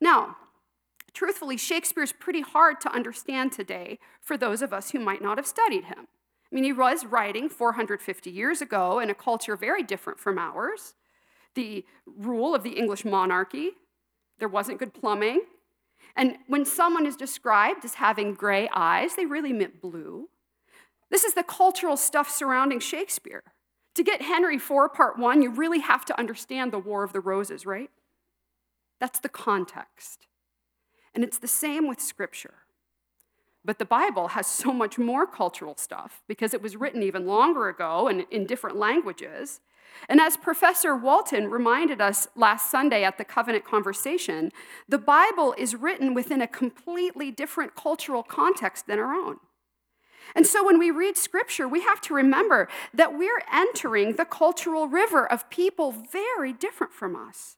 Now, 0.00 0.36
truthfully, 1.12 1.56
Shakespeare's 1.56 2.12
pretty 2.12 2.40
hard 2.40 2.80
to 2.82 2.92
understand 2.92 3.52
today 3.52 3.98
for 4.20 4.36
those 4.36 4.62
of 4.62 4.72
us 4.72 4.90
who 4.90 4.98
might 4.98 5.22
not 5.22 5.38
have 5.38 5.46
studied 5.46 5.84
him. 5.84 6.08
I 6.50 6.54
mean, 6.54 6.64
he 6.64 6.72
was 6.72 7.06
writing 7.06 7.48
450 7.48 8.30
years 8.30 8.60
ago 8.60 8.98
in 8.98 9.08
a 9.08 9.14
culture 9.14 9.56
very 9.56 9.82
different 9.82 10.18
from 10.18 10.38
ours. 10.38 10.94
The 11.54 11.84
rule 12.06 12.54
of 12.54 12.62
the 12.62 12.70
English 12.70 13.04
monarchy, 13.04 13.70
there 14.38 14.48
wasn't 14.48 14.78
good 14.78 14.92
plumbing. 14.92 15.42
And 16.16 16.38
when 16.48 16.64
someone 16.64 17.06
is 17.06 17.16
described 17.16 17.84
as 17.84 17.94
having 17.94 18.34
gray 18.34 18.68
eyes, 18.72 19.14
they 19.14 19.26
really 19.26 19.52
meant 19.52 19.80
blue. 19.80 20.28
This 21.10 21.24
is 21.24 21.34
the 21.34 21.42
cultural 21.42 21.96
stuff 21.96 22.30
surrounding 22.30 22.80
Shakespeare. 22.80 23.42
To 23.94 24.04
get 24.04 24.22
Henry 24.22 24.56
IV, 24.56 24.94
part 24.94 25.18
one, 25.18 25.42
you 25.42 25.50
really 25.50 25.80
have 25.80 26.04
to 26.06 26.18
understand 26.18 26.72
the 26.72 26.78
War 26.78 27.02
of 27.02 27.12
the 27.12 27.20
Roses, 27.20 27.66
right? 27.66 27.90
That's 29.00 29.18
the 29.18 29.28
context. 29.28 30.26
And 31.14 31.24
it's 31.24 31.38
the 31.38 31.48
same 31.48 31.88
with 31.88 32.00
Scripture. 32.00 32.54
But 33.64 33.78
the 33.78 33.84
Bible 33.84 34.28
has 34.28 34.46
so 34.46 34.72
much 34.72 34.98
more 34.98 35.26
cultural 35.26 35.76
stuff 35.76 36.22
because 36.28 36.54
it 36.54 36.62
was 36.62 36.76
written 36.76 37.02
even 37.02 37.26
longer 37.26 37.68
ago 37.68 38.08
and 38.08 38.24
in 38.30 38.46
different 38.46 38.76
languages. 38.76 39.60
And 40.08 40.20
as 40.20 40.36
Professor 40.36 40.96
Walton 40.96 41.50
reminded 41.50 42.00
us 42.00 42.28
last 42.36 42.70
Sunday 42.70 43.04
at 43.04 43.18
the 43.18 43.24
Covenant 43.24 43.64
Conversation, 43.64 44.52
the 44.88 44.98
Bible 44.98 45.54
is 45.58 45.74
written 45.74 46.14
within 46.14 46.40
a 46.40 46.46
completely 46.46 47.30
different 47.30 47.74
cultural 47.74 48.22
context 48.22 48.86
than 48.86 48.98
our 48.98 49.12
own. 49.12 49.40
And 50.34 50.46
so 50.46 50.64
when 50.64 50.78
we 50.78 50.90
read 50.90 51.16
scripture, 51.16 51.66
we 51.66 51.82
have 51.82 52.00
to 52.02 52.14
remember 52.14 52.68
that 52.94 53.16
we're 53.16 53.42
entering 53.52 54.16
the 54.16 54.24
cultural 54.24 54.86
river 54.86 55.30
of 55.30 55.50
people 55.50 55.92
very 55.92 56.52
different 56.52 56.92
from 56.92 57.16
us. 57.16 57.56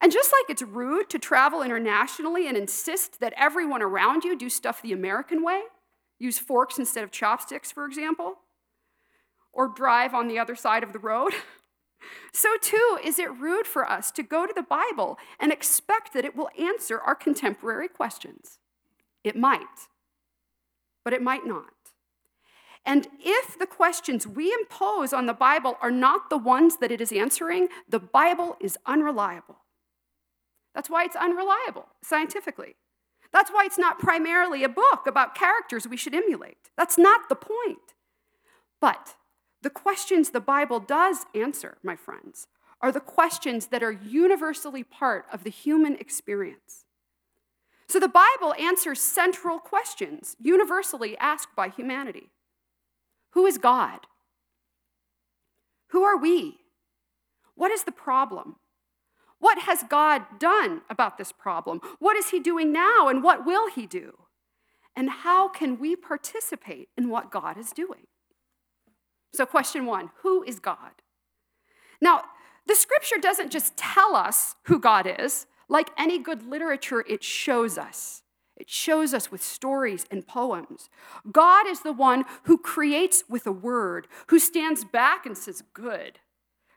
And 0.00 0.12
just 0.12 0.32
like 0.32 0.50
it's 0.50 0.62
rude 0.62 1.08
to 1.10 1.18
travel 1.18 1.62
internationally 1.62 2.46
and 2.46 2.56
insist 2.56 3.20
that 3.20 3.32
everyone 3.36 3.82
around 3.82 4.24
you 4.24 4.36
do 4.36 4.50
stuff 4.50 4.82
the 4.82 4.92
American 4.92 5.42
way, 5.42 5.62
use 6.18 6.38
forks 6.38 6.78
instead 6.78 7.02
of 7.04 7.10
chopsticks, 7.10 7.72
for 7.72 7.86
example, 7.86 8.34
or 9.52 9.68
drive 9.68 10.12
on 10.12 10.28
the 10.28 10.38
other 10.38 10.54
side 10.54 10.82
of 10.82 10.92
the 10.92 10.98
road, 10.98 11.32
so 12.32 12.56
too 12.60 12.98
is 13.02 13.18
it 13.18 13.34
rude 13.36 13.66
for 13.66 13.88
us 13.88 14.10
to 14.12 14.22
go 14.22 14.46
to 14.46 14.52
the 14.52 14.62
Bible 14.62 15.18
and 15.40 15.50
expect 15.50 16.12
that 16.12 16.24
it 16.24 16.36
will 16.36 16.50
answer 16.58 17.00
our 17.00 17.14
contemporary 17.14 17.88
questions. 17.88 18.58
It 19.24 19.34
might, 19.34 19.88
but 21.04 21.14
it 21.14 21.22
might 21.22 21.46
not. 21.46 21.70
And 22.86 23.08
if 23.20 23.58
the 23.58 23.66
questions 23.66 24.28
we 24.28 24.52
impose 24.52 25.12
on 25.12 25.26
the 25.26 25.34
Bible 25.34 25.76
are 25.82 25.90
not 25.90 26.30
the 26.30 26.38
ones 26.38 26.76
that 26.76 26.92
it 26.92 27.00
is 27.00 27.10
answering, 27.10 27.66
the 27.88 27.98
Bible 27.98 28.56
is 28.60 28.78
unreliable. 28.86 29.56
That's 30.72 30.88
why 30.88 31.04
it's 31.04 31.16
unreliable 31.16 31.86
scientifically. 32.02 32.76
That's 33.32 33.50
why 33.50 33.64
it's 33.66 33.76
not 33.76 33.98
primarily 33.98 34.62
a 34.62 34.68
book 34.68 35.06
about 35.08 35.34
characters 35.34 35.88
we 35.88 35.96
should 35.96 36.14
emulate. 36.14 36.70
That's 36.76 36.96
not 36.96 37.28
the 37.28 37.34
point. 37.34 37.94
But 38.80 39.16
the 39.62 39.70
questions 39.70 40.30
the 40.30 40.40
Bible 40.40 40.78
does 40.78 41.26
answer, 41.34 41.78
my 41.82 41.96
friends, 41.96 42.46
are 42.80 42.92
the 42.92 43.00
questions 43.00 43.66
that 43.68 43.82
are 43.82 43.90
universally 43.90 44.84
part 44.84 45.26
of 45.32 45.42
the 45.42 45.50
human 45.50 45.96
experience. 45.96 46.84
So 47.88 47.98
the 47.98 48.08
Bible 48.08 48.54
answers 48.60 49.00
central 49.00 49.58
questions 49.58 50.36
universally 50.40 51.16
asked 51.18 51.56
by 51.56 51.68
humanity 51.68 52.30
who 53.36 53.44
is 53.44 53.58
God? 53.58 54.06
Who 55.90 56.04
are 56.04 56.16
we? 56.16 56.56
What 57.54 57.70
is 57.70 57.84
the 57.84 57.92
problem? 57.92 58.56
What 59.38 59.58
has 59.58 59.84
God 59.90 60.22
done 60.38 60.80
about 60.88 61.18
this 61.18 61.32
problem? 61.32 61.82
What 61.98 62.16
is 62.16 62.30
He 62.30 62.40
doing 62.40 62.72
now, 62.72 63.08
and 63.08 63.22
what 63.22 63.44
will 63.44 63.68
He 63.68 63.86
do? 63.86 64.20
And 64.96 65.10
how 65.10 65.48
can 65.48 65.78
we 65.78 65.94
participate 65.96 66.88
in 66.96 67.10
what 67.10 67.30
God 67.30 67.58
is 67.58 67.72
doing? 67.72 68.06
So, 69.34 69.44
question 69.44 69.84
one 69.84 70.12
Who 70.22 70.42
is 70.42 70.58
God? 70.58 71.02
Now, 72.00 72.22
the 72.66 72.74
scripture 72.74 73.18
doesn't 73.20 73.52
just 73.52 73.76
tell 73.76 74.16
us 74.16 74.54
who 74.62 74.78
God 74.78 75.06
is, 75.18 75.46
like 75.68 75.90
any 75.98 76.18
good 76.18 76.42
literature, 76.48 77.04
it 77.06 77.22
shows 77.22 77.76
us. 77.76 78.22
It 78.56 78.70
shows 78.70 79.12
us 79.12 79.30
with 79.30 79.42
stories 79.42 80.06
and 80.10 80.26
poems. 80.26 80.88
God 81.30 81.66
is 81.66 81.80
the 81.80 81.92
one 81.92 82.24
who 82.44 82.56
creates 82.56 83.24
with 83.28 83.46
a 83.46 83.52
word, 83.52 84.08
who 84.28 84.38
stands 84.38 84.84
back 84.84 85.26
and 85.26 85.36
says, 85.36 85.62
Good. 85.74 86.20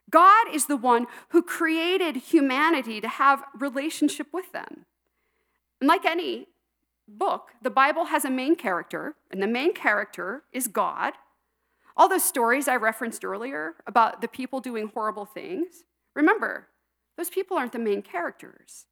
God 0.10 0.48
is 0.52 0.66
the 0.66 0.78
one 0.78 1.06
who 1.30 1.42
created 1.42 2.16
humanity 2.16 3.00
to 3.00 3.08
have 3.08 3.44
relationship 3.58 4.28
with 4.34 4.52
them. 4.52 4.86
And 5.80 5.88
like 5.88 6.06
any 6.06 6.48
book, 7.08 7.52
the 7.62 7.70
Bible 7.70 8.06
has 8.06 8.26
a 8.26 8.30
main 8.30 8.56
character, 8.56 9.16
and 9.32 9.42
the 9.42 9.48
main 9.48 9.74
character 9.74 10.44
is 10.52 10.68
God. 10.68 11.14
All 11.96 12.10
those 12.10 12.24
stories 12.24 12.68
I 12.68 12.76
referenced 12.76 13.26
earlier 13.26 13.76
about 13.86 14.22
the 14.22 14.28
people 14.28 14.60
doing 14.60 14.90
horrible 14.94 15.26
things, 15.26 15.84
remember, 16.16 16.68
those 17.18 17.30
people 17.30 17.58
aren't 17.58 17.74
the 17.74 17.80
main 17.80 18.02
characters. 18.02 18.86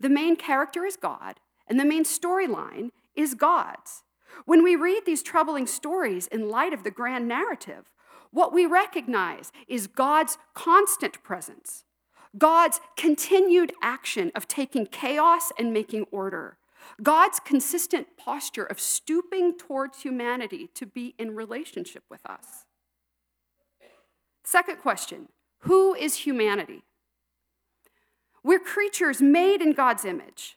The 0.00 0.08
main 0.08 0.36
character 0.36 0.84
is 0.84 0.96
God, 0.96 1.40
and 1.66 1.78
the 1.78 1.84
main 1.84 2.04
storyline 2.04 2.90
is 3.14 3.34
God's. 3.34 4.02
When 4.44 4.62
we 4.62 4.76
read 4.76 5.04
these 5.04 5.22
troubling 5.22 5.66
stories 5.66 6.26
in 6.26 6.50
light 6.50 6.72
of 6.72 6.84
the 6.84 6.90
grand 6.90 7.26
narrative, 7.26 7.90
what 8.30 8.52
we 8.52 8.66
recognize 8.66 9.50
is 9.66 9.86
God's 9.86 10.36
constant 10.54 11.22
presence, 11.22 11.84
God's 12.36 12.80
continued 12.96 13.72
action 13.80 14.30
of 14.34 14.46
taking 14.46 14.86
chaos 14.86 15.52
and 15.58 15.72
making 15.72 16.04
order, 16.10 16.58
God's 17.02 17.40
consistent 17.40 18.08
posture 18.16 18.64
of 18.64 18.78
stooping 18.78 19.56
towards 19.56 20.02
humanity 20.02 20.68
to 20.74 20.86
be 20.86 21.14
in 21.18 21.34
relationship 21.34 22.04
with 22.10 22.24
us. 22.26 22.64
Second 24.44 24.78
question 24.78 25.28
Who 25.60 25.94
is 25.94 26.16
humanity? 26.16 26.84
We're 28.44 28.60
creatures 28.60 29.20
made 29.20 29.60
in 29.60 29.72
God's 29.72 30.04
image. 30.04 30.56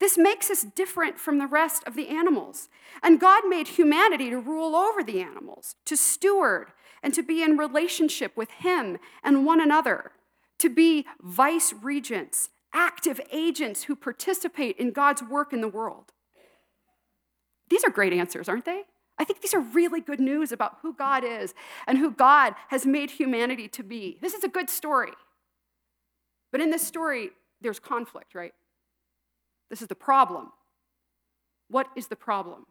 This 0.00 0.16
makes 0.16 0.50
us 0.50 0.64
different 0.64 1.18
from 1.18 1.38
the 1.38 1.46
rest 1.46 1.84
of 1.86 1.94
the 1.94 2.08
animals. 2.08 2.68
And 3.02 3.20
God 3.20 3.42
made 3.46 3.68
humanity 3.68 4.30
to 4.30 4.38
rule 4.38 4.74
over 4.74 5.04
the 5.04 5.20
animals, 5.20 5.76
to 5.84 5.96
steward, 5.96 6.72
and 7.02 7.14
to 7.14 7.22
be 7.22 7.42
in 7.42 7.56
relationship 7.56 8.36
with 8.36 8.50
Him 8.50 8.98
and 9.22 9.46
one 9.46 9.60
another, 9.60 10.12
to 10.58 10.70
be 10.70 11.06
vice 11.20 11.74
regents, 11.82 12.48
active 12.72 13.20
agents 13.30 13.84
who 13.84 13.94
participate 13.94 14.76
in 14.78 14.92
God's 14.92 15.22
work 15.22 15.52
in 15.52 15.60
the 15.60 15.68
world. 15.68 16.12
These 17.68 17.84
are 17.84 17.90
great 17.90 18.12
answers, 18.12 18.48
aren't 18.48 18.64
they? 18.64 18.82
I 19.18 19.24
think 19.24 19.42
these 19.42 19.54
are 19.54 19.60
really 19.60 20.00
good 20.00 20.18
news 20.18 20.50
about 20.50 20.78
who 20.80 20.94
God 20.94 21.24
is 21.24 21.54
and 21.86 21.98
who 21.98 22.10
God 22.10 22.54
has 22.68 22.86
made 22.86 23.10
humanity 23.10 23.68
to 23.68 23.82
be. 23.82 24.18
This 24.22 24.32
is 24.32 24.44
a 24.44 24.48
good 24.48 24.70
story. 24.70 25.12
But 26.50 26.62
in 26.62 26.70
this 26.70 26.86
story, 26.86 27.30
there's 27.60 27.78
conflict, 27.78 28.34
right? 28.34 28.54
This 29.70 29.80
is 29.80 29.88
the 29.88 29.94
problem. 29.94 30.50
What 31.68 31.86
is 31.96 32.08
the 32.08 32.16
problem 32.16 32.66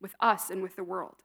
with 0.00 0.14
us 0.20 0.48
and 0.48 0.62
with 0.62 0.76
the 0.76 0.84
world? 0.84 1.16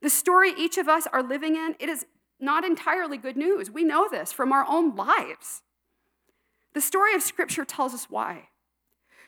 The 0.00 0.10
story 0.10 0.52
each 0.56 0.78
of 0.78 0.88
us 0.88 1.06
are 1.12 1.22
living 1.22 1.56
in, 1.56 1.76
it 1.78 1.88
is 1.88 2.06
not 2.40 2.64
entirely 2.64 3.18
good 3.18 3.36
news. 3.36 3.70
We 3.70 3.84
know 3.84 4.08
this 4.08 4.32
from 4.32 4.52
our 4.52 4.64
own 4.66 4.96
lives. 4.96 5.62
The 6.72 6.80
story 6.80 7.14
of 7.14 7.22
Scripture 7.22 7.64
tells 7.64 7.94
us 7.94 8.06
why. 8.08 8.48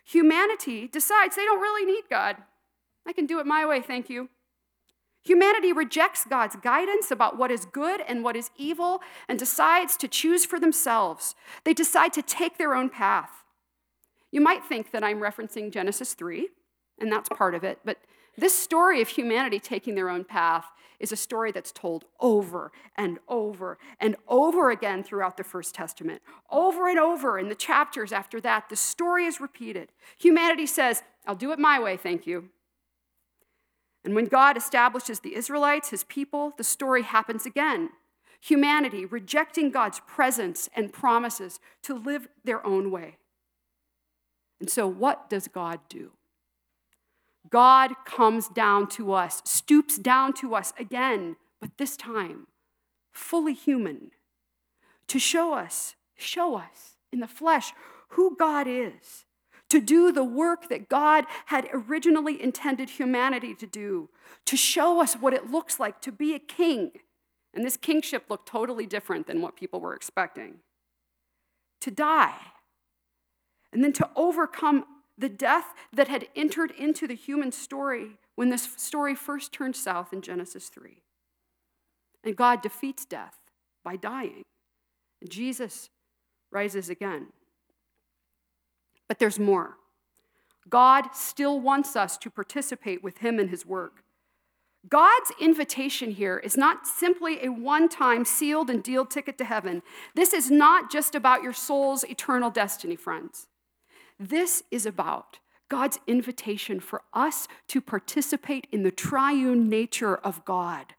Humanity 0.04 0.88
decides 0.88 1.36
they 1.36 1.44
don't 1.44 1.60
really 1.60 1.84
need 1.84 2.04
God. 2.08 2.36
I 3.06 3.12
can 3.12 3.26
do 3.26 3.40
it 3.40 3.46
my 3.46 3.66
way, 3.66 3.80
thank 3.80 4.08
you. 4.08 4.28
Humanity 5.22 5.72
rejects 5.72 6.24
God's 6.24 6.56
guidance 6.56 7.10
about 7.10 7.36
what 7.36 7.50
is 7.50 7.66
good 7.66 8.00
and 8.06 8.24
what 8.24 8.36
is 8.36 8.50
evil 8.56 9.02
and 9.28 9.38
decides 9.38 9.96
to 9.98 10.08
choose 10.08 10.46
for 10.46 10.58
themselves. 10.58 11.34
They 11.64 11.74
decide 11.74 12.12
to 12.14 12.22
take 12.22 12.56
their 12.56 12.74
own 12.74 12.88
path. 12.88 13.30
You 14.30 14.40
might 14.40 14.64
think 14.64 14.90
that 14.92 15.02
I'm 15.02 15.20
referencing 15.20 15.72
Genesis 15.72 16.14
3, 16.14 16.48
and 17.00 17.10
that's 17.10 17.28
part 17.28 17.54
of 17.54 17.64
it, 17.64 17.80
but 17.84 17.98
this 18.36 18.56
story 18.56 19.02
of 19.02 19.08
humanity 19.08 19.58
taking 19.58 19.94
their 19.94 20.08
own 20.08 20.24
path 20.24 20.66
is 21.00 21.12
a 21.12 21.16
story 21.16 21.50
that's 21.50 21.72
told 21.72 22.04
over 22.20 22.70
and 22.94 23.18
over 23.26 23.78
and 23.98 24.16
over 24.28 24.70
again 24.70 25.02
throughout 25.02 25.36
the 25.36 25.44
First 25.44 25.74
Testament. 25.74 26.22
Over 26.50 26.88
and 26.88 26.98
over 26.98 27.38
in 27.38 27.48
the 27.48 27.54
chapters 27.54 28.12
after 28.12 28.40
that, 28.42 28.68
the 28.68 28.76
story 28.76 29.24
is 29.24 29.40
repeated. 29.40 29.90
Humanity 30.18 30.66
says, 30.66 31.02
I'll 31.26 31.34
do 31.34 31.52
it 31.52 31.58
my 31.58 31.80
way, 31.80 31.96
thank 31.96 32.26
you. 32.26 32.50
And 34.04 34.14
when 34.14 34.26
God 34.26 34.56
establishes 34.56 35.20
the 35.20 35.34
Israelites, 35.34 35.90
his 35.90 36.04
people, 36.04 36.52
the 36.56 36.64
story 36.64 37.02
happens 37.02 37.44
again. 37.44 37.90
Humanity 38.40 39.04
rejecting 39.04 39.70
God's 39.70 40.00
presence 40.00 40.68
and 40.74 40.92
promises 40.92 41.60
to 41.82 41.94
live 41.94 42.28
their 42.44 42.66
own 42.66 42.90
way. 42.90 43.16
And 44.60 44.68
so, 44.68 44.86
what 44.86 45.30
does 45.30 45.48
God 45.48 45.80
do? 45.88 46.12
God 47.48 47.92
comes 48.04 48.48
down 48.48 48.88
to 48.90 49.12
us, 49.12 49.42
stoops 49.44 49.98
down 49.98 50.34
to 50.34 50.54
us 50.54 50.72
again, 50.78 51.36
but 51.60 51.78
this 51.78 51.96
time 51.96 52.46
fully 53.12 53.54
human, 53.54 54.12
to 55.08 55.18
show 55.18 55.54
us, 55.54 55.96
show 56.16 56.56
us 56.56 56.96
in 57.12 57.20
the 57.20 57.26
flesh 57.26 57.72
who 58.10 58.36
God 58.36 58.66
is, 58.68 59.24
to 59.68 59.80
do 59.80 60.12
the 60.12 60.24
work 60.24 60.68
that 60.68 60.88
God 60.88 61.24
had 61.46 61.68
originally 61.72 62.40
intended 62.40 62.90
humanity 62.90 63.54
to 63.54 63.66
do, 63.66 64.08
to 64.46 64.56
show 64.56 65.00
us 65.00 65.14
what 65.14 65.34
it 65.34 65.50
looks 65.50 65.80
like 65.80 66.00
to 66.02 66.12
be 66.12 66.34
a 66.34 66.38
king. 66.38 66.92
And 67.54 67.64
this 67.64 67.76
kingship 67.76 68.24
looked 68.28 68.48
totally 68.48 68.86
different 68.86 69.26
than 69.26 69.40
what 69.40 69.56
people 69.56 69.80
were 69.80 69.94
expecting. 69.94 70.56
To 71.80 71.90
die, 71.90 72.34
and 73.72 73.82
then 73.84 73.92
to 73.94 74.08
overcome 74.16 74.84
the 75.16 75.28
death 75.28 75.74
that 75.92 76.08
had 76.08 76.28
entered 76.34 76.72
into 76.72 77.06
the 77.06 77.14
human 77.14 77.52
story 77.52 78.18
when 78.34 78.48
this 78.48 78.68
story 78.76 79.14
first 79.14 79.52
turned 79.52 79.76
south 79.76 80.12
in 80.12 80.22
Genesis 80.22 80.68
3. 80.68 81.02
And 82.24 82.36
God 82.36 82.62
defeats 82.62 83.04
death 83.04 83.36
by 83.84 83.96
dying. 83.96 84.42
And 85.20 85.30
Jesus 85.30 85.90
rises 86.50 86.88
again. 86.88 87.28
But 89.08 89.18
there's 89.18 89.38
more. 89.38 89.76
God 90.68 91.14
still 91.14 91.60
wants 91.60 91.96
us 91.96 92.16
to 92.18 92.30
participate 92.30 93.02
with 93.02 93.18
Him 93.18 93.38
in 93.38 93.48
His 93.48 93.66
work. 93.66 94.02
God's 94.88 95.32
invitation 95.40 96.12
here 96.12 96.38
is 96.38 96.56
not 96.56 96.86
simply 96.86 97.44
a 97.44 97.50
one 97.50 97.88
time 97.88 98.24
sealed 98.24 98.70
and 98.70 98.82
deal 98.82 99.04
ticket 99.04 99.36
to 99.38 99.44
heaven. 99.44 99.82
This 100.14 100.32
is 100.32 100.50
not 100.50 100.90
just 100.90 101.14
about 101.14 101.42
your 101.42 101.52
soul's 101.52 102.04
eternal 102.04 102.50
destiny, 102.50 102.96
friends. 102.96 103.46
This 104.22 104.62
is 104.70 104.84
about 104.84 105.38
God's 105.70 105.98
invitation 106.06 106.78
for 106.78 107.00
us 107.14 107.48
to 107.68 107.80
participate 107.80 108.66
in 108.70 108.82
the 108.82 108.90
triune 108.90 109.70
nature 109.70 110.14
of 110.14 110.44
God. 110.44 110.94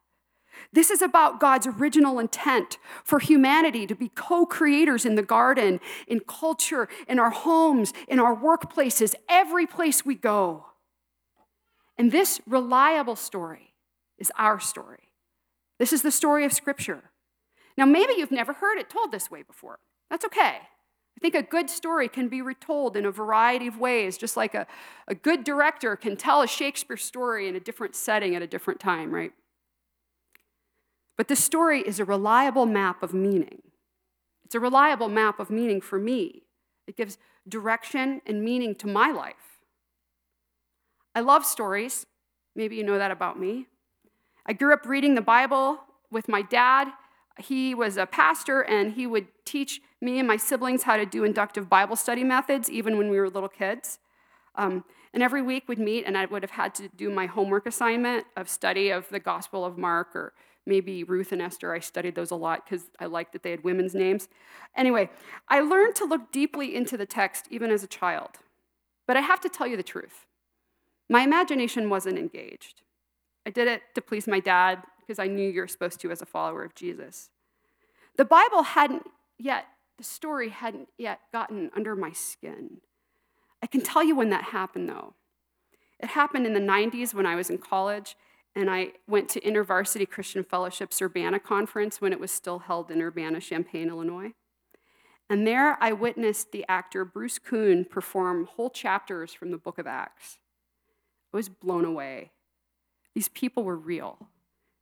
This 0.74 0.90
is 0.90 1.04
about 1.04 1.40
God's 1.40 1.68
original 1.68 2.18
intent 2.18 2.80
for 3.04 3.20
humanity 3.20 3.86
to 3.86 3.94
be 3.94 4.10
co 4.10 4.48
creators 4.48 5.06
in 5.06 5.14
the 5.14 5.22
garden, 5.22 5.80
in 6.08 6.22
culture, 6.22 6.90
in 7.08 7.20
our 7.20 7.30
homes, 7.30 7.94
in 8.08 8.20
our 8.20 8.36
workplaces, 8.36 9.14
every 9.30 9.68
place 9.68 10.04
we 10.04 10.16
go. 10.16 10.66
And 11.98 12.12
this 12.12 12.42
reliable 12.48 13.16
story 13.16 13.76
is 14.18 14.32
our 14.36 14.60
story. 14.60 15.12
This 15.78 15.94
is 15.94 16.02
the 16.02 16.12
story 16.12 16.44
of 16.44 16.54
Scripture. 16.54 17.12
Now, 17.78 17.86
maybe 17.86 18.14
you've 18.18 18.32
never 18.32 18.54
heard 18.54 18.80
it 18.80 18.90
told 18.90 19.12
this 19.12 19.30
way 19.30 19.44
before. 19.44 19.80
That's 20.10 20.26
okay. 20.26 20.62
I 21.18 21.20
think 21.22 21.36
a 21.36 21.44
good 21.44 21.70
story 21.70 22.08
can 22.08 22.30
be 22.30 22.42
retold 22.42 22.98
in 22.98 23.06
a 23.06 23.12
variety 23.12 23.68
of 23.68 23.78
ways, 23.78 24.18
just 24.18 24.36
like 24.36 24.56
a, 24.56 24.66
a 25.08 25.14
good 25.14 25.44
director 25.44 25.96
can 25.96 26.16
tell 26.16 26.42
a 26.42 26.48
Shakespeare 26.48 26.98
story 26.98 27.48
in 27.48 27.56
a 27.56 27.60
different 27.60 27.96
setting 27.96 28.36
at 28.36 28.42
a 28.42 28.48
different 28.48 28.80
time, 28.80 29.12
right? 29.12 29.34
But 31.18 31.28
this 31.28 31.44
story 31.44 31.82
is 31.82 32.00
a 32.00 32.06
reliable 32.06 32.66
map 32.66 33.04
of 33.04 33.14
meaning. 33.14 33.62
It's 34.44 34.56
a 34.56 34.60
reliable 34.60 35.10
map 35.10 35.40
of 35.40 35.50
meaning 35.50 35.80
for 35.80 36.00
me. 36.00 36.44
It 36.88 36.98
gives 36.98 37.18
direction 37.48 38.22
and 38.26 38.44
meaning 38.44 38.74
to 38.76 38.88
my 38.88 39.12
life. 39.12 39.60
I 41.14 41.20
love 41.20 41.46
stories. 41.46 42.06
Maybe 42.56 42.76
you 42.76 42.84
know 42.84 42.98
that 42.98 43.12
about 43.12 43.40
me. 43.40 43.68
I 44.46 44.54
grew 44.54 44.74
up 44.74 44.86
reading 44.86 45.16
the 45.16 45.22
Bible 45.22 45.82
with 46.10 46.28
my 46.28 46.42
dad 46.42 46.92
he 47.42 47.76
was 47.76 47.98
a 47.98 48.06
pastor 48.06 48.62
and 48.62 48.94
he 48.94 49.08
would 49.08 49.28
teach 49.46 49.82
me 50.02 50.20
and 50.20 50.28
my 50.28 50.38
siblings 50.38 50.84
how 50.84 50.98
to 50.98 51.06
do 51.06 51.24
inductive 51.24 51.70
Bible 51.70 51.96
study 51.96 52.24
methods, 52.24 52.70
even 52.70 52.98
when 52.98 53.10
we 53.10 53.20
were 53.20 53.30
little 53.30 53.50
kids. 53.50 54.00
Um, 54.56 54.84
and 55.14 55.22
every 55.22 55.42
week 55.42 55.68
we'd 55.68 55.80
meet, 55.80 56.06
and 56.06 56.18
I 56.18 56.26
would 56.26 56.42
have 56.42 56.52
had 56.52 56.74
to 56.76 56.88
do 56.90 57.10
my 57.10 57.26
homework 57.26 57.66
assignment 57.66 58.26
of 58.36 58.50
study 58.50 58.90
of 58.90 59.08
the 59.10 59.20
Gospel 59.20 59.66
of 59.66 59.78
Mark 59.78 60.16
or 60.16 60.34
maybe 60.66 61.04
Ruth 61.04 61.32
and 61.32 61.42
Esther. 61.42 61.74
I 61.74 61.80
studied 61.80 62.16
those 62.16 62.32
a 62.32 62.36
lot 62.36 62.66
because 62.66 62.86
I 63.00 63.06
liked 63.06 63.34
that 63.34 63.44
they 63.44 63.52
had 63.52 63.64
women's 63.64 63.94
names. 63.94 64.28
Anyway, 64.76 65.10
I 65.50 65.60
learned 65.60 65.96
to 65.96 66.06
look 66.06 66.32
deeply 66.32 66.76
into 66.76 66.98
the 66.98 67.06
text 67.06 67.48
even 67.50 67.72
as 67.72 67.84
a 67.84 67.88
child. 67.88 68.38
But 69.08 69.18
I 69.18 69.22
have 69.22 69.42
to 69.42 69.50
tell 69.50 69.68
you 69.68 69.78
the 69.78 69.84
truth 69.84 70.26
my 71.10 71.24
imagination 71.24 71.90
wasn't 71.90 72.18
engaged. 72.18 72.84
I 73.46 73.50
did 73.50 73.68
it 73.68 73.82
to 73.96 74.02
please 74.02 74.28
my 74.28 74.40
dad 74.40 74.84
because 75.12 75.20
I 75.20 75.28
knew 75.28 75.50
you're 75.50 75.68
supposed 75.68 76.00
to 76.00 76.12
as 76.12 76.22
a 76.22 76.26
follower 76.26 76.64
of 76.64 76.74
Jesus. 76.74 77.30
The 78.16 78.24
Bible 78.24 78.64
hadn't 78.64 79.08
yet, 79.38 79.66
the 79.98 80.06
story 80.06 80.48
hadn't 80.48 80.88
yet 80.98 81.20
gotten 81.34 81.70
under 81.76 81.98
my 81.98 82.14
skin. 82.14 82.78
I 83.62 83.68
can 83.68 83.82
tell 83.82 84.06
you 84.06 84.16
when 84.16 84.30
that 84.30 84.46
happened, 84.46 84.88
though. 84.88 85.14
It 86.00 86.12
happened 86.12 86.46
in 86.48 86.54
the 86.54 86.62
90s 86.62 87.14
when 87.14 87.26
I 87.26 87.36
was 87.36 87.50
in 87.50 87.58
college, 87.58 88.16
and 88.56 88.70
I 88.70 88.94
went 89.06 89.28
to 89.32 89.42
InterVarsity 89.42 90.10
Christian 90.10 90.46
Fellowship's 90.46 91.02
Urbana 91.02 91.42
conference 91.42 92.00
when 92.00 92.14
it 92.14 92.20
was 92.22 92.32
still 92.32 92.60
held 92.60 92.90
in 92.90 93.02
Urbana, 93.02 93.42
Champaign, 93.42 93.90
Illinois. 93.90 94.32
And 95.30 95.46
there 95.46 95.78
I 95.82 95.92
witnessed 95.92 96.54
the 96.54 96.64
actor 96.70 97.04
Bruce 97.04 97.38
Kuhn 97.38 97.84
perform 97.84 98.46
whole 98.46 98.70
chapters 98.70 99.34
from 99.34 99.52
the 99.52 99.58
book 99.58 99.78
of 99.78 99.86
Acts. 99.86 100.38
I 101.34 101.38
was 101.38 101.50
blown 101.50 101.84
away. 101.84 102.32
These 103.14 103.28
people 103.28 103.66
were 103.66 103.76
real. 103.76 104.30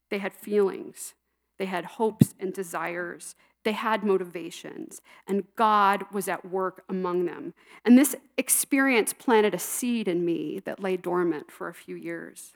They 0.10 0.18
had 0.18 0.34
feelings, 0.34 1.14
they 1.58 1.66
had 1.66 1.86
hopes 1.86 2.34
and 2.40 2.54
desires, 2.54 3.36
they 3.64 3.74
had 3.74 4.04
motivations, 4.04 5.02
and 5.28 5.44
God 5.56 6.06
was 6.12 6.28
at 6.28 6.46
work 6.46 6.84
among 6.88 7.26
them. 7.26 7.54
And 7.86 7.98
this 7.98 8.16
experience 8.38 9.14
planted 9.14 9.54
a 9.54 9.60
seed 9.60 10.08
in 10.08 10.24
me 10.26 10.62
that 10.66 10.82
lay 10.82 10.98
dormant 10.98 11.52
for 11.52 11.68
a 11.68 11.74
few 11.74 11.96
years. 11.96 12.54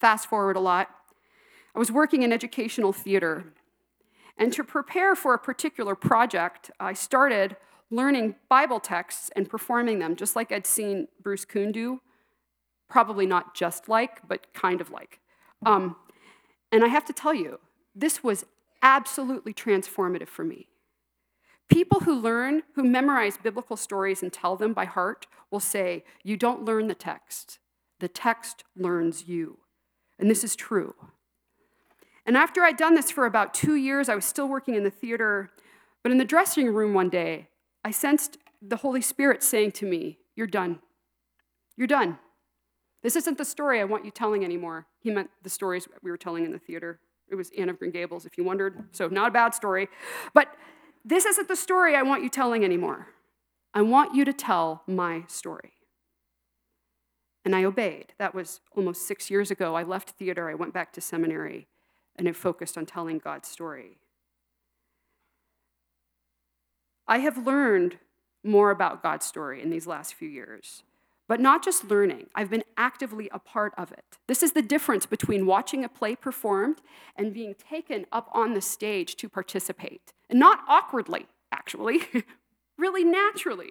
Fast 0.00 0.28
forward 0.28 0.56
a 0.56 0.60
lot, 0.60 0.88
I 1.74 1.78
was 1.78 1.92
working 1.92 2.22
in 2.22 2.32
educational 2.32 2.92
theater. 2.92 3.52
And 4.36 4.52
to 4.54 4.64
prepare 4.64 5.14
for 5.14 5.34
a 5.34 5.38
particular 5.38 5.94
project, 5.94 6.70
I 6.80 6.94
started 6.94 7.56
learning 7.90 8.34
Bible 8.48 8.80
texts 8.80 9.30
and 9.36 9.48
performing 9.48 9.98
them, 9.98 10.16
just 10.16 10.34
like 10.34 10.50
I'd 10.50 10.66
seen 10.66 11.08
Bruce 11.22 11.44
Kuhn 11.44 11.70
do. 11.70 12.00
Probably 12.88 13.26
not 13.26 13.54
just 13.54 13.88
like, 13.88 14.26
but 14.26 14.52
kind 14.54 14.80
of 14.80 14.90
like. 14.90 15.20
Um, 15.64 15.96
and 16.72 16.82
I 16.82 16.88
have 16.88 17.04
to 17.04 17.12
tell 17.12 17.34
you, 17.34 17.60
this 17.94 18.24
was 18.24 18.46
absolutely 18.82 19.52
transformative 19.52 20.28
for 20.28 20.44
me. 20.44 20.68
People 21.68 22.00
who 22.00 22.14
learn, 22.14 22.62
who 22.74 22.82
memorize 22.82 23.36
biblical 23.36 23.76
stories 23.76 24.22
and 24.22 24.32
tell 24.32 24.56
them 24.56 24.72
by 24.72 24.86
heart, 24.86 25.26
will 25.50 25.60
say, 25.60 26.04
You 26.24 26.36
don't 26.36 26.64
learn 26.64 26.88
the 26.88 26.94
text, 26.94 27.58
the 28.00 28.08
text 28.08 28.64
learns 28.76 29.28
you. 29.28 29.58
And 30.18 30.30
this 30.30 30.42
is 30.42 30.56
true. 30.56 30.94
And 32.24 32.36
after 32.36 32.62
I'd 32.62 32.76
done 32.76 32.94
this 32.94 33.10
for 33.10 33.26
about 33.26 33.54
two 33.54 33.74
years, 33.74 34.08
I 34.08 34.14
was 34.14 34.24
still 34.24 34.48
working 34.48 34.74
in 34.74 34.84
the 34.84 34.90
theater. 34.90 35.50
But 36.02 36.12
in 36.12 36.18
the 36.18 36.24
dressing 36.24 36.72
room 36.72 36.94
one 36.94 37.08
day, 37.08 37.48
I 37.84 37.90
sensed 37.90 38.38
the 38.60 38.76
Holy 38.76 39.00
Spirit 39.00 39.42
saying 39.42 39.72
to 39.72 39.86
me, 39.86 40.18
You're 40.34 40.46
done. 40.46 40.80
You're 41.76 41.86
done. 41.86 42.18
This 43.02 43.16
isn't 43.16 43.38
the 43.38 43.44
story 43.44 43.80
I 43.80 43.84
want 43.84 44.04
you 44.04 44.10
telling 44.10 44.44
anymore. 44.44 44.86
He 45.02 45.10
meant 45.10 45.30
the 45.42 45.50
stories 45.50 45.88
we 46.02 46.10
were 46.10 46.16
telling 46.16 46.44
in 46.44 46.52
the 46.52 46.58
theater. 46.58 47.00
It 47.28 47.34
was 47.34 47.50
Anne 47.58 47.68
of 47.68 47.78
Green 47.78 47.90
Gables, 47.90 48.24
if 48.24 48.38
you 48.38 48.44
wondered. 48.44 48.84
So, 48.92 49.08
not 49.08 49.28
a 49.28 49.30
bad 49.32 49.54
story. 49.54 49.88
But 50.32 50.48
this 51.04 51.26
isn't 51.26 51.48
the 51.48 51.56
story 51.56 51.96
I 51.96 52.02
want 52.02 52.22
you 52.22 52.28
telling 52.28 52.64
anymore. 52.64 53.08
I 53.74 53.82
want 53.82 54.14
you 54.14 54.24
to 54.24 54.32
tell 54.32 54.82
my 54.86 55.24
story. 55.26 55.72
And 57.44 57.56
I 57.56 57.64
obeyed. 57.64 58.12
That 58.18 58.34
was 58.34 58.60
almost 58.76 59.06
six 59.06 59.30
years 59.30 59.50
ago. 59.50 59.74
I 59.74 59.82
left 59.82 60.10
theater, 60.10 60.48
I 60.48 60.54
went 60.54 60.72
back 60.72 60.92
to 60.92 61.00
seminary, 61.00 61.66
and 62.14 62.28
it 62.28 62.36
focused 62.36 62.78
on 62.78 62.86
telling 62.86 63.18
God's 63.18 63.48
story. 63.48 63.98
I 67.08 67.18
have 67.18 67.44
learned 67.44 67.98
more 68.44 68.70
about 68.70 69.02
God's 69.02 69.26
story 69.26 69.60
in 69.60 69.70
these 69.70 69.86
last 69.86 70.14
few 70.14 70.28
years, 70.28 70.84
but 71.32 71.40
not 71.40 71.64
just 71.64 71.88
learning, 71.88 72.26
I've 72.34 72.50
been 72.50 72.62
actively 72.76 73.30
a 73.32 73.38
part 73.38 73.72
of 73.78 73.90
it. 73.90 74.04
This 74.28 74.42
is 74.42 74.52
the 74.52 74.60
difference 74.60 75.06
between 75.06 75.46
watching 75.46 75.82
a 75.82 75.88
play 75.88 76.14
performed 76.14 76.82
and 77.16 77.32
being 77.32 77.54
taken 77.54 78.04
up 78.12 78.28
on 78.34 78.52
the 78.52 78.60
stage 78.60 79.16
to 79.16 79.30
participate, 79.30 80.12
and 80.28 80.38
not 80.38 80.58
awkwardly, 80.68 81.28
actually, 81.50 82.02
really 82.76 83.02
naturally. 83.02 83.70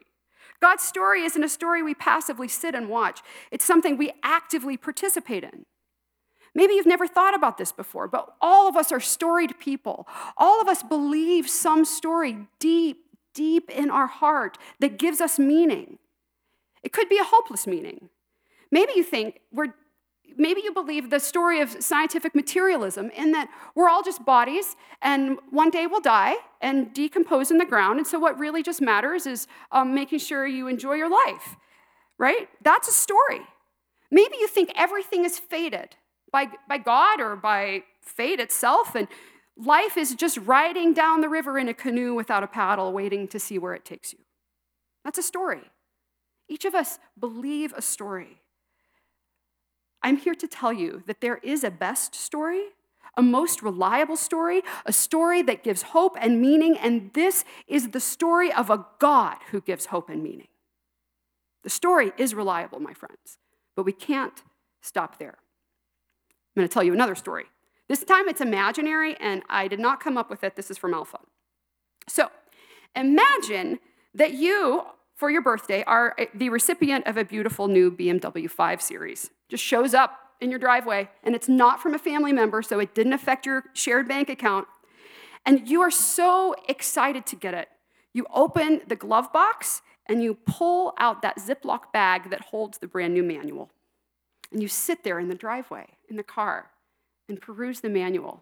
God's 0.60 0.82
story 0.82 1.22
isn't 1.22 1.44
a 1.44 1.48
story 1.48 1.84
we 1.84 1.94
passively 1.94 2.48
sit 2.48 2.74
and 2.74 2.90
watch, 2.90 3.22
it's 3.52 3.64
something 3.64 3.96
we 3.96 4.12
actively 4.24 4.76
participate 4.76 5.44
in. 5.44 5.68
Maybe 6.56 6.74
you've 6.74 6.88
never 6.88 7.06
thought 7.06 7.36
about 7.36 7.60
this 7.60 7.72
before, 7.72 8.08
but 8.08 8.34
all 8.42 8.68
of 8.68 8.76
us 8.76 8.92
are 8.92 9.00
storied 9.00 9.60
people. 9.60 10.08
All 10.36 10.60
of 10.60 10.68
us 10.68 10.82
believe 10.82 11.48
some 11.48 11.86
story 11.86 12.48
deep, 12.58 13.06
deep 13.36 13.70
in 13.70 13.92
our 13.92 14.08
heart 14.08 14.58
that 14.80 14.98
gives 14.98 15.22
us 15.22 15.38
meaning. 15.38 16.00
It 16.84 16.92
could 16.92 17.10
be 17.10 17.18
a 17.18 17.24
hopeless 17.24 17.68
meaning. 17.68 18.10
Maybe 18.72 18.94
you 18.96 19.04
think 19.04 19.42
we're 19.52 19.74
maybe 20.38 20.62
you 20.64 20.74
believe 20.74 21.10
the 21.10 21.20
story 21.20 21.62
of 21.62 21.84
scientific 21.84 22.34
materialism 22.34 23.10
in 23.12 23.32
that 23.32 23.50
we're 23.76 23.90
all 23.90 24.04
just 24.04 24.26
bodies 24.26 24.76
and 25.02 25.38
one 25.50 25.70
day 25.70 25.88
we'll 25.88 26.02
die 26.02 26.36
and 26.62 26.94
decompose 26.94 27.52
in 27.52 27.58
the 27.58 27.66
ground. 27.66 28.00
And 28.00 28.08
so, 28.08 28.20
what 28.20 28.38
really 28.38 28.64
just 28.64 28.82
matters 28.82 29.26
is 29.26 29.48
um, 29.72 29.94
making 29.94 30.20
sure 30.20 30.46
you 30.46 30.68
enjoy 30.68 30.94
your 30.94 31.10
life, 31.10 31.56
right? 32.18 32.48
That's 32.64 32.88
a 32.88 32.94
story. 32.94 33.42
Maybe 34.10 34.36
you 34.40 34.48
think 34.48 34.72
everything 34.76 35.26
is 35.26 35.40
fated 35.40 35.96
by, 36.32 36.48
by 36.68 36.78
God 36.78 37.22
or 37.22 37.36
by 37.36 37.84
fate 38.02 38.40
itself, 38.40 38.96
and 38.96 39.08
life 39.58 39.98
is 39.98 40.16
just 40.16 40.38
riding 40.38 40.94
down 40.94 41.22
the 41.22 41.30
river 41.30 41.58
in 41.58 41.70
a 41.70 41.74
canoe 41.74 42.14
without 42.14 42.44
a 42.44 42.48
paddle, 42.48 42.92
waiting 42.92 43.28
to 43.30 43.40
see 43.40 43.58
where 43.58 43.74
it 43.74 43.86
takes 43.86 44.12
you. 44.12 44.20
That's 45.06 45.18
a 45.18 45.24
story. 45.24 45.62
Each 46.52 46.66
of 46.66 46.76
us 46.76 47.00
believe 47.18 47.72
a 47.78 47.82
story. 47.82 48.42
I'm 50.04 50.18
here 50.18 50.36
to 50.36 50.48
tell 50.50 50.74
you 50.74 51.02
that 51.08 51.22
there 51.22 51.38
is 51.38 51.64
a 51.64 51.72
best 51.72 52.14
story, 52.14 52.64
a 53.16 53.22
most 53.22 53.64
reliable 53.64 54.18
story, 54.18 54.62
a 54.86 54.92
story 54.92 55.42
that 55.44 55.64
gives 55.64 55.82
hope 55.82 56.18
and 56.20 56.42
meaning, 56.42 56.78
and 56.78 57.14
this 57.14 57.46
is 57.68 57.92
the 57.92 58.02
story 58.02 58.52
of 58.52 58.70
a 58.70 58.86
God 59.00 59.38
who 59.52 59.62
gives 59.62 59.86
hope 59.86 60.10
and 60.10 60.22
meaning. 60.22 60.50
The 61.64 61.70
story 61.70 62.12
is 62.18 62.36
reliable, 62.36 62.82
my 62.82 62.94
friends, 62.94 63.38
but 63.74 63.86
we 63.86 63.94
can't 63.94 64.44
stop 64.82 65.20
there. 65.20 65.38
I'm 65.38 66.60
going 66.60 66.68
to 66.68 66.74
tell 66.74 66.84
you 66.84 66.92
another 66.92 67.16
story. 67.16 67.46
This 67.88 68.04
time 68.04 68.28
it's 68.28 68.42
imaginary, 68.42 69.16
and 69.22 69.42
I 69.50 69.70
did 69.70 69.80
not 69.80 70.02
come 70.02 70.18
up 70.18 70.30
with 70.30 70.44
it. 70.44 70.58
This 70.58 70.70
is 70.70 70.78
from 70.78 70.94
Alpha. 70.94 71.20
So 72.10 72.30
imagine 72.94 73.80
that 74.14 74.34
you, 74.34 74.84
for 75.22 75.30
your 75.30 75.44
birthday, 75.44 75.84
are 75.84 76.16
eh, 76.18 76.26
the 76.34 76.50
recipient 76.50 77.06
of 77.06 77.16
a 77.16 77.24
beautiful 77.24 77.68
new 77.68 77.92
BMW 77.92 78.50
5 78.50 78.82
Series 78.82 79.30
just 79.50 79.64
shows 79.64 79.94
up 79.94 80.18
in 80.42 80.50
your 80.50 80.58
driveway, 80.58 81.12
and 81.24 81.36
it's 81.36 81.48
not 81.48 81.80
from 81.80 81.94
a 81.94 82.00
family 82.00 82.34
member, 82.34 82.64
so 82.64 82.80
it 82.80 82.96
didn't 82.96 83.14
affect 83.14 83.46
your 83.46 83.66
shared 83.74 84.08
bank 84.08 84.32
account. 84.32 84.68
And 85.46 85.70
you 85.70 85.80
are 85.82 85.92
so 85.92 86.56
excited 86.68 87.28
to 87.28 87.36
get 87.36 87.54
it. 87.54 87.70
You 88.16 88.26
open 88.34 88.82
the 88.88 88.96
glove 88.96 89.32
box 89.32 89.84
and 90.08 90.24
you 90.24 90.40
pull 90.48 90.96
out 90.98 91.22
that 91.22 91.38
Ziploc 91.38 91.94
bag 91.94 92.32
that 92.32 92.42
holds 92.46 92.80
the 92.80 92.88
brand 92.88 93.14
new 93.14 93.22
manual. 93.22 93.70
And 94.52 94.60
you 94.60 94.68
sit 94.68 95.04
there 95.04 95.20
in 95.20 95.30
the 95.30 95.36
driveway, 95.36 95.86
in 96.10 96.18
the 96.18 96.24
car, 96.24 96.72
and 97.30 97.40
peruse 97.40 97.82
the 97.82 97.90
manual, 97.90 98.42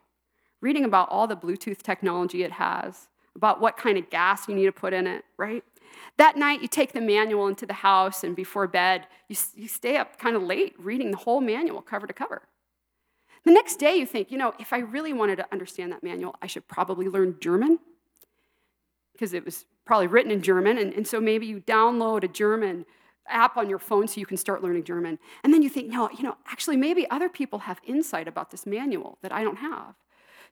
reading 0.61 0.85
about 0.85 1.09
all 1.09 1.27
the 1.27 1.35
Bluetooth 1.35 1.81
technology 1.81 2.43
it 2.43 2.53
has, 2.53 3.09
about 3.35 3.59
what 3.59 3.75
kind 3.75 3.97
of 3.97 4.09
gas 4.09 4.47
you 4.47 4.55
need 4.55 4.67
to 4.67 4.71
put 4.71 4.93
in 4.93 5.07
it, 5.07 5.25
right? 5.37 5.65
That 6.17 6.37
night, 6.37 6.61
you 6.61 6.67
take 6.67 6.93
the 6.93 7.01
manual 7.01 7.47
into 7.47 7.65
the 7.65 7.73
house, 7.73 8.23
and 8.23 8.35
before 8.35 8.67
bed, 8.67 9.07
you, 9.27 9.35
you 9.55 9.67
stay 9.67 9.97
up 9.97 10.17
kind 10.17 10.35
of 10.35 10.43
late 10.43 10.75
reading 10.77 11.11
the 11.11 11.17
whole 11.17 11.41
manual 11.41 11.81
cover 11.81 12.07
to 12.07 12.13
cover. 12.13 12.41
The 13.45 13.51
next 13.51 13.77
day, 13.77 13.95
you 13.95 14.05
think, 14.05 14.31
you 14.31 14.37
know, 14.37 14.53
if 14.59 14.73
I 14.73 14.79
really 14.79 15.13
wanted 15.13 15.37
to 15.37 15.45
understand 15.51 15.91
that 15.91 16.03
manual, 16.03 16.35
I 16.41 16.47
should 16.47 16.67
probably 16.67 17.07
learn 17.07 17.37
German 17.39 17.79
because 19.13 19.33
it 19.33 19.45
was 19.45 19.65
probably 19.85 20.07
written 20.07 20.31
in 20.31 20.41
German. 20.41 20.77
And, 20.77 20.93
and 20.93 21.07
so 21.07 21.19
maybe 21.19 21.45
you 21.45 21.61
download 21.61 22.23
a 22.23 22.27
German 22.27 22.85
app 23.27 23.57
on 23.57 23.69
your 23.69 23.79
phone 23.79 24.07
so 24.07 24.19
you 24.19 24.25
can 24.25 24.37
start 24.37 24.63
learning 24.63 24.83
German. 24.83 25.19
And 25.43 25.53
then 25.53 25.61
you 25.61 25.69
think, 25.69 25.89
no, 25.89 26.09
you 26.11 26.23
know, 26.23 26.35
actually, 26.47 26.77
maybe 26.77 27.09
other 27.09 27.29
people 27.29 27.59
have 27.59 27.79
insight 27.85 28.27
about 28.27 28.51
this 28.51 28.65
manual 28.65 29.17
that 29.21 29.31
I 29.31 29.43
don't 29.43 29.57
have. 29.57 29.95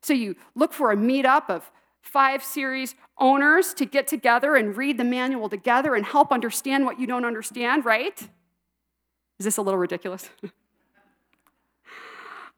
So 0.00 0.12
you 0.12 0.36
look 0.54 0.72
for 0.72 0.90
a 0.92 0.96
meetup 0.96 1.50
of 1.50 1.70
five 2.00 2.42
series 2.42 2.94
owners 3.18 3.74
to 3.74 3.84
get 3.84 4.06
together 4.08 4.56
and 4.56 4.76
read 4.76 4.98
the 4.98 5.04
manual 5.04 5.48
together 5.48 5.94
and 5.94 6.06
help 6.06 6.32
understand 6.32 6.84
what 6.84 6.98
you 6.98 7.06
don't 7.06 7.24
understand, 7.24 7.84
right? 7.84 8.28
Is 9.38 9.44
this 9.44 9.56
a 9.56 9.62
little 9.62 9.78
ridiculous? 9.78 10.28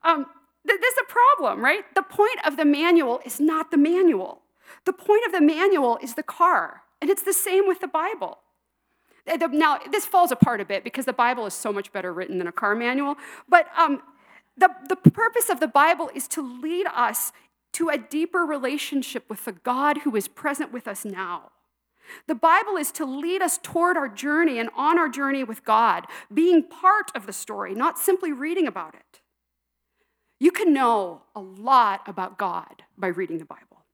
um, 0.02 0.26
th- 0.66 0.80
this 0.80 0.94
is 0.94 1.00
a 1.02 1.12
problem, 1.12 1.62
right? 1.62 1.82
The 1.94 2.02
point 2.02 2.38
of 2.46 2.56
the 2.56 2.64
manual 2.64 3.20
is 3.24 3.40
not 3.40 3.70
the 3.70 3.76
manual. 3.76 4.42
The 4.84 4.92
point 4.92 5.22
of 5.26 5.32
the 5.32 5.40
manual 5.40 5.98
is 6.02 6.14
the 6.14 6.22
car, 6.22 6.82
and 7.00 7.10
it's 7.10 7.22
the 7.22 7.32
same 7.32 7.66
with 7.66 7.80
the 7.80 7.88
Bible. 7.88 8.38
Now, 9.52 9.78
this 9.90 10.06
falls 10.06 10.32
apart 10.32 10.60
a 10.60 10.64
bit 10.64 10.82
because 10.82 11.04
the 11.04 11.12
Bible 11.12 11.46
is 11.46 11.54
so 11.54 11.72
much 11.72 11.92
better 11.92 12.12
written 12.12 12.38
than 12.38 12.46
a 12.46 12.52
car 12.52 12.74
manual, 12.74 13.16
but 13.48 13.66
um, 13.76 14.02
the, 14.56 14.70
the 14.88 14.96
purpose 14.96 15.50
of 15.50 15.60
the 15.60 15.68
Bible 15.68 16.10
is 16.14 16.26
to 16.28 16.60
lead 16.60 16.86
us 16.94 17.32
to 17.74 17.88
a 17.88 17.98
deeper 17.98 18.40
relationship 18.40 19.28
with 19.28 19.44
the 19.44 19.52
God 19.52 19.98
who 19.98 20.16
is 20.16 20.28
present 20.28 20.72
with 20.72 20.88
us 20.88 21.04
now. 21.04 21.52
The 22.26 22.34
Bible 22.34 22.76
is 22.76 22.90
to 22.92 23.04
lead 23.04 23.42
us 23.42 23.58
toward 23.62 23.96
our 23.96 24.08
journey 24.08 24.58
and 24.58 24.70
on 24.76 24.98
our 24.98 25.08
journey 25.08 25.44
with 25.44 25.64
God, 25.64 26.06
being 26.32 26.62
part 26.62 27.10
of 27.14 27.26
the 27.26 27.32
story, 27.32 27.74
not 27.74 27.98
simply 27.98 28.32
reading 28.32 28.66
about 28.66 28.94
it. 28.94 29.20
You 30.40 30.50
can 30.50 30.72
know 30.72 31.22
a 31.36 31.40
lot 31.40 32.02
about 32.06 32.38
God 32.38 32.82
by 32.96 33.08
reading 33.08 33.38
the 33.38 33.44
Bible. 33.44 33.84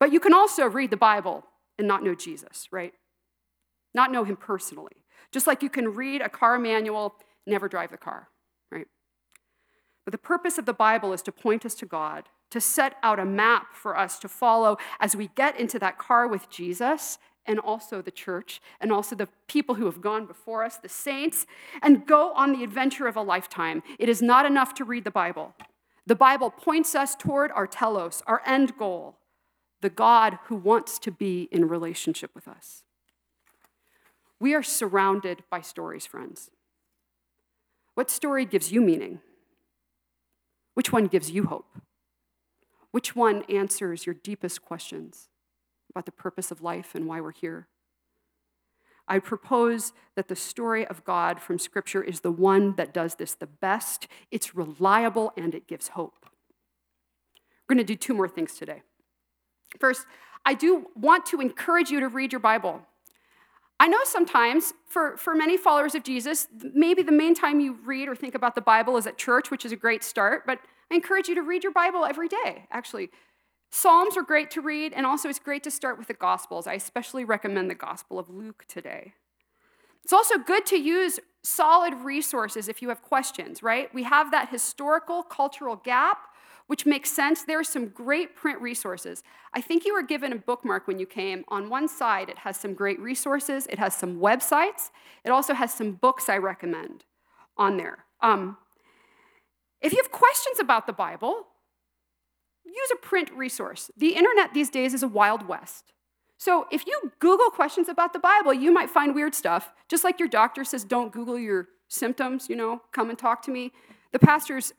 But 0.00 0.12
you 0.12 0.18
can 0.18 0.34
also 0.34 0.66
read 0.66 0.90
the 0.90 0.96
Bible 0.96 1.44
and 1.78 1.86
not 1.86 2.02
know 2.02 2.14
Jesus, 2.14 2.66
right? 2.72 2.94
Not 3.94 4.10
know 4.10 4.24
him 4.24 4.36
personally. 4.36 5.04
Just 5.30 5.46
like 5.46 5.62
you 5.62 5.70
can 5.70 5.94
read 5.94 6.22
a 6.22 6.28
car 6.28 6.58
manual, 6.58 7.14
never 7.46 7.68
drive 7.68 7.90
the 7.90 7.98
car, 7.98 8.28
right? 8.70 8.86
But 10.04 10.12
the 10.12 10.18
purpose 10.18 10.58
of 10.58 10.66
the 10.66 10.72
Bible 10.72 11.12
is 11.12 11.22
to 11.22 11.32
point 11.32 11.64
us 11.64 11.74
to 11.76 11.86
God, 11.86 12.28
to 12.50 12.60
set 12.60 12.96
out 13.02 13.18
a 13.18 13.24
map 13.24 13.74
for 13.74 13.96
us 13.96 14.18
to 14.20 14.28
follow 14.28 14.76
as 15.00 15.14
we 15.14 15.30
get 15.34 15.58
into 15.58 15.78
that 15.78 15.98
car 15.98 16.26
with 16.26 16.50
Jesus 16.50 17.18
and 17.46 17.58
also 17.58 18.02
the 18.02 18.10
church 18.10 18.60
and 18.80 18.92
also 18.92 19.16
the 19.16 19.28
people 19.46 19.76
who 19.76 19.86
have 19.86 20.00
gone 20.00 20.26
before 20.26 20.64
us, 20.64 20.76
the 20.76 20.88
saints, 20.88 21.46
and 21.82 22.06
go 22.06 22.32
on 22.34 22.52
the 22.52 22.64
adventure 22.64 23.06
of 23.06 23.16
a 23.16 23.22
lifetime. 23.22 23.82
It 23.98 24.08
is 24.08 24.22
not 24.22 24.46
enough 24.46 24.74
to 24.74 24.84
read 24.84 25.04
the 25.04 25.10
Bible. 25.10 25.54
The 26.06 26.14
Bible 26.14 26.50
points 26.50 26.94
us 26.94 27.14
toward 27.14 27.52
our 27.52 27.66
telos, 27.66 28.22
our 28.26 28.42
end 28.44 28.76
goal, 28.76 29.16
the 29.80 29.90
God 29.90 30.38
who 30.46 30.56
wants 30.56 30.98
to 31.00 31.10
be 31.10 31.48
in 31.52 31.68
relationship 31.68 32.32
with 32.34 32.48
us. 32.48 32.82
We 34.40 34.54
are 34.54 34.62
surrounded 34.62 35.44
by 35.50 35.60
stories, 35.60 36.06
friends. 36.06 36.50
What 37.94 38.10
story 38.10 38.44
gives 38.44 38.72
you 38.72 38.80
meaning? 38.80 39.20
Which 40.74 40.92
one 40.92 41.06
gives 41.06 41.30
you 41.30 41.44
hope? 41.44 41.78
Which 42.90 43.16
one 43.16 43.42
answers 43.48 44.06
your 44.06 44.14
deepest 44.14 44.62
questions 44.62 45.28
about 45.90 46.06
the 46.06 46.12
purpose 46.12 46.50
of 46.50 46.62
life 46.62 46.94
and 46.94 47.06
why 47.06 47.20
we're 47.20 47.32
here? 47.32 47.68
I 49.08 49.18
propose 49.18 49.92
that 50.14 50.28
the 50.28 50.36
story 50.36 50.86
of 50.86 51.04
God 51.04 51.40
from 51.40 51.58
Scripture 51.58 52.02
is 52.02 52.20
the 52.20 52.30
one 52.30 52.76
that 52.76 52.94
does 52.94 53.16
this 53.16 53.34
the 53.34 53.46
best. 53.46 54.06
It's 54.30 54.54
reliable 54.54 55.32
and 55.36 55.54
it 55.54 55.66
gives 55.66 55.88
hope. 55.88 56.26
We're 57.68 57.74
going 57.74 57.86
to 57.86 57.92
do 57.92 57.96
two 57.96 58.14
more 58.14 58.28
things 58.28 58.54
today. 58.54 58.82
First, 59.80 60.06
I 60.44 60.54
do 60.54 60.86
want 60.94 61.26
to 61.26 61.40
encourage 61.40 61.90
you 61.90 62.00
to 62.00 62.08
read 62.08 62.32
your 62.32 62.40
Bible. 62.40 62.82
I 63.80 63.88
know 63.88 63.98
sometimes 64.04 64.72
for, 64.86 65.16
for 65.16 65.34
many 65.34 65.56
followers 65.56 65.94
of 65.94 66.04
Jesus, 66.04 66.46
maybe 66.72 67.02
the 67.02 67.12
main 67.12 67.34
time 67.34 67.58
you 67.58 67.78
read 67.84 68.08
or 68.08 68.14
think 68.14 68.34
about 68.34 68.54
the 68.54 68.60
Bible 68.60 68.96
is 68.96 69.06
at 69.06 69.18
church, 69.18 69.50
which 69.50 69.64
is 69.64 69.72
a 69.72 69.76
great 69.76 70.04
start, 70.04 70.44
but 70.46 70.60
I 70.90 70.94
encourage 70.94 71.28
you 71.28 71.34
to 71.34 71.42
read 71.42 71.64
your 71.64 71.72
Bible 71.72 72.04
every 72.04 72.28
day, 72.28 72.66
actually. 72.70 73.10
Psalms 73.70 74.16
are 74.16 74.22
great 74.22 74.50
to 74.52 74.60
read, 74.60 74.92
and 74.92 75.06
also 75.06 75.28
it's 75.28 75.38
great 75.38 75.62
to 75.64 75.70
start 75.70 75.98
with 75.98 76.06
the 76.06 76.14
Gospels. 76.14 76.66
I 76.66 76.74
especially 76.74 77.24
recommend 77.24 77.70
the 77.70 77.74
Gospel 77.74 78.18
of 78.18 78.28
Luke 78.28 78.66
today. 78.68 79.14
It's 80.04 80.12
also 80.12 80.38
good 80.38 80.66
to 80.66 80.76
use 80.76 81.18
solid 81.42 81.94
resources 81.94 82.68
if 82.68 82.82
you 82.82 82.88
have 82.90 83.02
questions, 83.02 83.62
right? 83.62 83.92
We 83.94 84.02
have 84.02 84.30
that 84.30 84.50
historical, 84.50 85.22
cultural 85.22 85.76
gap 85.76 86.18
which 86.72 86.86
makes 86.86 87.12
sense. 87.12 87.44
There 87.44 87.58
are 87.58 87.64
some 87.64 87.88
great 87.88 88.34
print 88.34 88.58
resources. 88.58 89.22
I 89.52 89.60
think 89.60 89.84
you 89.84 89.92
were 89.92 90.02
given 90.02 90.32
a 90.32 90.36
bookmark 90.36 90.88
when 90.88 90.98
you 90.98 91.04
came. 91.04 91.44
On 91.48 91.68
one 91.68 91.86
side, 91.86 92.30
it 92.30 92.38
has 92.38 92.56
some 92.56 92.72
great 92.72 92.98
resources, 92.98 93.66
it 93.66 93.78
has 93.78 93.94
some 93.94 94.18
websites, 94.18 94.88
it 95.22 95.28
also 95.28 95.52
has 95.52 95.74
some 95.74 95.92
books 95.92 96.30
I 96.30 96.38
recommend 96.38 97.04
on 97.58 97.76
there. 97.76 98.06
Um, 98.22 98.56
if 99.82 99.92
you 99.92 100.00
have 100.02 100.10
questions 100.10 100.60
about 100.60 100.86
the 100.86 100.94
Bible, 100.94 101.46
use 102.64 102.90
a 102.90 102.96
print 102.96 103.30
resource. 103.36 103.90
The 103.94 104.14
internet 104.14 104.54
these 104.54 104.70
days 104.70 104.94
is 104.94 105.02
a 105.02 105.08
wild 105.08 105.46
west. 105.46 105.92
So 106.38 106.68
if 106.72 106.86
you 106.86 107.12
Google 107.18 107.50
questions 107.50 107.90
about 107.90 108.14
the 108.14 108.18
Bible, 108.18 108.54
you 108.54 108.72
might 108.72 108.88
find 108.88 109.14
weird 109.14 109.34
stuff. 109.34 109.74
Just 109.90 110.04
like 110.04 110.18
your 110.18 110.30
doctor 110.30 110.64
says, 110.64 110.84
don't 110.84 111.12
Google 111.12 111.38
your 111.38 111.68
symptoms, 111.88 112.48
you 112.48 112.56
know, 112.56 112.80
come 112.92 113.10
and 113.10 113.18
talk 113.18 113.42
to 113.42 113.50
me. 113.50 113.72
The 114.12 114.18
pastors 114.18 114.72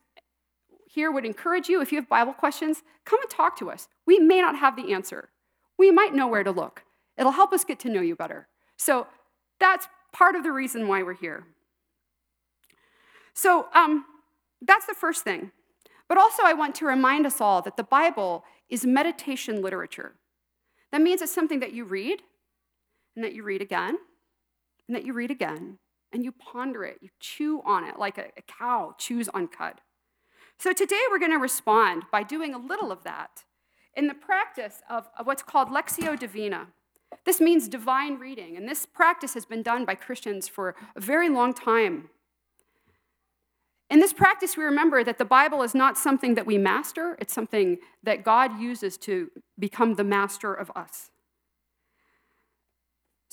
here 0.94 1.12
would 1.12 1.26
encourage 1.26 1.70
you 1.70 1.82
if 1.82 1.92
you 1.92 1.98
have 1.98 2.08
Bible 2.08 2.34
questions, 2.34 2.84
come 3.04 3.20
and 3.20 3.30
talk 3.30 3.58
to 3.58 3.72
us. 3.72 3.88
We 4.06 4.20
may 4.20 4.40
not 4.42 4.58
have 4.58 4.76
the 4.76 4.94
answer, 4.94 5.30
we 5.78 5.90
might 5.90 6.14
know 6.14 6.28
where 6.28 6.44
to 6.44 6.52
look. 6.52 6.84
It'll 7.18 7.32
help 7.32 7.52
us 7.52 7.64
get 7.64 7.80
to 7.80 7.90
know 7.90 8.02
you 8.02 8.16
better. 8.16 8.48
So 8.78 9.08
that's 9.60 9.88
part 10.12 10.36
of 10.36 10.44
the 10.44 10.52
reason 10.52 10.88
why 10.88 11.02
we're 11.02 11.14
here. 11.14 11.46
So 13.34 13.68
um, 13.74 14.06
that's 14.62 14.86
the 14.86 14.94
first 14.94 15.24
thing. 15.24 15.52
But 16.08 16.18
also, 16.18 16.44
I 16.46 16.54
want 16.54 16.76
to 16.76 16.86
remind 16.86 17.26
us 17.26 17.42
all 17.42 17.62
that 17.64 17.78
the 17.78 17.84
Bible 17.84 18.44
is 18.70 18.86
meditation 18.86 19.62
literature. 19.62 20.14
That 20.92 21.02
means 21.02 21.22
it's 21.22 21.34
something 21.34 21.60
that 21.62 21.74
you 21.74 21.86
read, 21.86 22.22
and 23.16 23.26
that 23.26 23.34
you 23.34 23.44
read 23.44 23.62
again, 23.62 23.98
and 24.88 24.96
that 24.96 25.06
you 25.06 25.14
read 25.14 25.32
again, 25.32 25.80
and 26.12 26.24
you 26.24 26.32
ponder 26.32 26.84
it, 26.84 26.98
you 27.02 27.10
chew 27.20 27.62
on 27.66 27.84
it 27.84 27.98
like 27.98 28.20
a, 28.20 28.26
a 28.38 28.42
cow 28.48 28.94
chews 29.00 29.28
on 29.30 29.48
cud. 29.48 29.82
So 30.60 30.72
today 30.72 31.02
we're 31.12 31.20
going 31.20 31.32
to 31.32 31.38
respond 31.38 32.04
by 32.12 32.24
doing 32.24 32.54
a 32.54 32.58
little 32.58 32.92
of 32.92 33.04
that 33.04 33.44
in 33.96 34.08
the 34.08 34.14
practice 34.14 34.82
of, 34.90 35.10
of 35.18 35.28
what's 35.28 35.44
called 35.44 35.70
Lectio 35.70 36.18
Divina. 36.18 36.68
This 37.26 37.40
means 37.40 37.68
divine 37.68 38.18
reading, 38.18 38.58
and 38.58 38.68
this 38.68 38.86
practice 38.86 39.34
has 39.34 39.46
been 39.46 39.62
done 39.62 39.86
by 39.86 39.96
Christians 39.96 40.48
for 40.48 40.76
a 40.96 41.00
very 41.00 41.30
long 41.30 41.54
time. 41.54 42.10
In 43.90 44.00
this 44.00 44.14
practice, 44.14 44.58
we 44.58 44.64
remember 44.64 45.04
that 45.04 45.20
the 45.20 45.26
Bible 45.26 45.62
is 45.62 45.76
not 45.76 45.98
something 45.98 46.34
that 46.36 46.48
we 46.48 46.58
master, 46.58 47.16
it's 47.20 47.34
something 47.34 47.78
that 48.02 48.24
God 48.24 48.60
uses 48.60 48.98
to 49.00 49.30
become 49.60 49.96
the 49.96 50.04
master 50.04 50.54
of 50.54 50.72
us. 50.76 51.12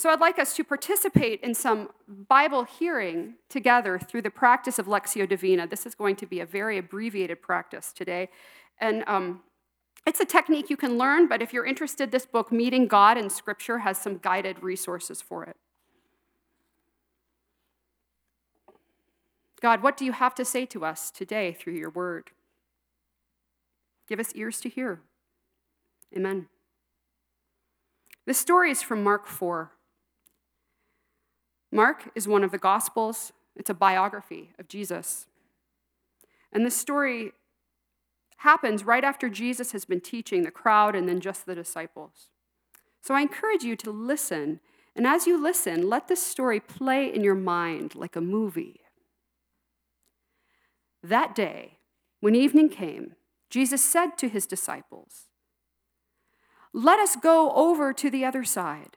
So 0.01 0.09
I'd 0.09 0.19
like 0.19 0.39
us 0.39 0.57
to 0.57 0.65
participate 0.65 1.43
in 1.43 1.55
some 1.55 1.91
Bible 2.09 2.65
hearing 2.65 3.35
together 3.51 3.99
through 3.99 4.23
the 4.23 4.31
practice 4.31 4.79
of 4.79 4.87
Lectio 4.87 5.29
Divina. 5.29 5.67
This 5.67 5.85
is 5.85 5.95
going 5.95 6.17
to 6.17 6.27
be 6.27 6.41
a 6.41 6.47
very 6.47 6.79
abbreviated 6.79 7.43
practice 7.43 7.93
today. 7.93 8.31
And 8.81 9.05
um, 9.07 9.43
it's 10.07 10.19
a 10.19 10.25
technique 10.25 10.71
you 10.71 10.79
can 10.79 10.97
learn, 10.97 11.29
but 11.29 11.43
if 11.43 11.53
you're 11.53 11.67
interested, 11.67 12.13
this 12.13 12.25
book, 12.25 12.51
Meeting 12.51 12.87
God 12.87 13.19
in 13.19 13.29
Scripture, 13.29 13.81
has 13.81 13.99
some 13.99 14.17
guided 14.17 14.63
resources 14.63 15.21
for 15.21 15.45
it. 15.45 15.59
God, 19.61 19.83
what 19.83 19.99
do 19.99 20.07
you 20.07 20.13
have 20.13 20.35
to 20.37 20.47
say 20.47 20.65
to 20.65 20.83
us 20.83 21.11
today 21.11 21.53
through 21.53 21.75
your 21.75 21.91
word? 21.91 22.31
Give 24.09 24.19
us 24.19 24.33
ears 24.35 24.63
to 24.63 24.71
hear. 24.71 25.03
Amen. 26.17 26.47
This 28.25 28.39
story 28.39 28.71
is 28.71 28.81
from 28.81 29.05
Mark 29.05 29.27
4. 29.27 29.73
Mark 31.73 32.11
is 32.15 32.27
one 32.27 32.43
of 32.43 32.51
the 32.51 32.59
Gospels, 32.59 33.33
it's 33.57 33.71
a 33.71 33.75
biography 33.75 34.51
of 34.59 34.69
Jesus. 34.69 35.27
And 36.53 36.67
this 36.67 36.77
story 36.77 37.33
happens 38.39 38.85
right 38.85 39.05
after 39.05 39.29
Jesus 39.29 39.73
has 39.73 39.85
been 39.85 40.01
teaching 40.01 40.43
the 40.43 40.51
crowd 40.51 40.97
and 40.97 41.09
then 41.09 41.21
just 41.21 41.47
the 41.47 41.55
disciples. 41.55 42.29
So 43.01 43.15
I 43.15 43.21
encourage 43.21 43.63
you 43.63 43.77
to 43.77 43.91
listen. 43.91 44.61
And 44.97 45.07
as 45.07 45.27
you 45.27 45.41
listen, 45.41 45.89
let 45.89 46.09
this 46.09 46.25
story 46.25 46.59
play 46.59 47.13
in 47.13 47.23
your 47.23 47.35
mind 47.35 47.95
like 47.95 48.17
a 48.17 48.21
movie. 48.21 48.81
That 51.03 51.35
day, 51.35 51.79
when 52.21 52.35
evening 52.35 52.69
came, 52.69 53.15
Jesus 53.49 53.83
said 53.83 54.17
to 54.19 54.29
his 54.29 54.47
disciples, 54.47 55.27
Let 56.73 56.99
us 56.99 57.17
go 57.17 57.53
over 57.53 57.93
to 57.93 58.11
the 58.11 58.25
other 58.25 58.45
side. 58.45 58.97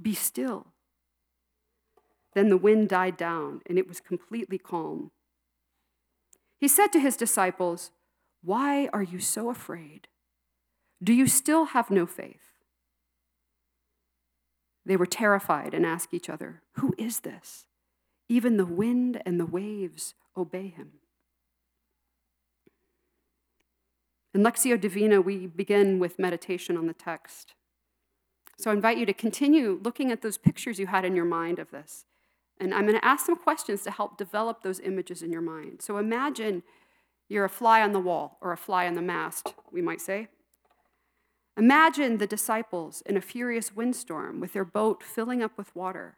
be 0.00 0.14
still. 0.14 0.68
Then 2.34 2.48
the 2.48 2.56
wind 2.56 2.88
died 2.88 3.16
down, 3.16 3.62
and 3.66 3.78
it 3.78 3.88
was 3.88 4.00
completely 4.00 4.58
calm. 4.58 5.10
He 6.58 6.68
said 6.68 6.88
to 6.88 7.00
his 7.00 7.16
disciples, 7.16 7.90
Why 8.42 8.88
are 8.92 9.02
you 9.02 9.20
so 9.20 9.50
afraid? 9.50 10.08
Do 11.02 11.12
you 11.12 11.26
still 11.26 11.66
have 11.66 11.90
no 11.90 12.06
faith? 12.06 12.52
They 14.84 14.96
were 14.96 15.06
terrified 15.06 15.74
and 15.74 15.84
asked 15.84 16.14
each 16.14 16.30
other, 16.30 16.62
Who 16.74 16.94
is 16.96 17.20
this? 17.20 17.66
Even 18.28 18.56
the 18.56 18.66
wind 18.66 19.20
and 19.26 19.40
the 19.40 19.46
waves 19.46 20.14
obey 20.36 20.68
him. 20.68 20.92
In 24.32 24.42
Lectio 24.42 24.78
Divina, 24.78 25.20
we 25.20 25.46
begin 25.46 25.98
with 25.98 26.18
meditation 26.18 26.76
on 26.76 26.86
the 26.86 26.92
text. 26.92 27.54
So 28.56 28.70
I 28.70 28.74
invite 28.74 28.98
you 28.98 29.06
to 29.06 29.12
continue 29.12 29.80
looking 29.82 30.10
at 30.10 30.22
those 30.22 30.38
pictures 30.38 30.78
you 30.78 30.86
had 30.86 31.04
in 31.04 31.14
your 31.14 31.24
mind 31.24 31.58
of 31.58 31.70
this. 31.70 32.06
And 32.58 32.72
I'm 32.72 32.86
going 32.86 32.98
to 32.98 33.04
ask 33.04 33.26
some 33.26 33.36
questions 33.36 33.82
to 33.82 33.90
help 33.90 34.16
develop 34.16 34.62
those 34.62 34.80
images 34.80 35.22
in 35.22 35.30
your 35.30 35.42
mind. 35.42 35.82
So 35.82 35.98
imagine 35.98 36.62
you're 37.28 37.44
a 37.44 37.50
fly 37.50 37.82
on 37.82 37.92
the 37.92 38.00
wall, 38.00 38.38
or 38.40 38.52
a 38.52 38.56
fly 38.56 38.86
on 38.86 38.94
the 38.94 39.02
mast, 39.02 39.54
we 39.70 39.82
might 39.82 40.00
say. 40.00 40.28
Imagine 41.56 42.18
the 42.18 42.26
disciples 42.26 43.02
in 43.04 43.16
a 43.16 43.20
furious 43.20 43.74
windstorm 43.74 44.40
with 44.40 44.52
their 44.52 44.64
boat 44.64 45.02
filling 45.02 45.42
up 45.42 45.58
with 45.58 45.74
water. 45.74 46.16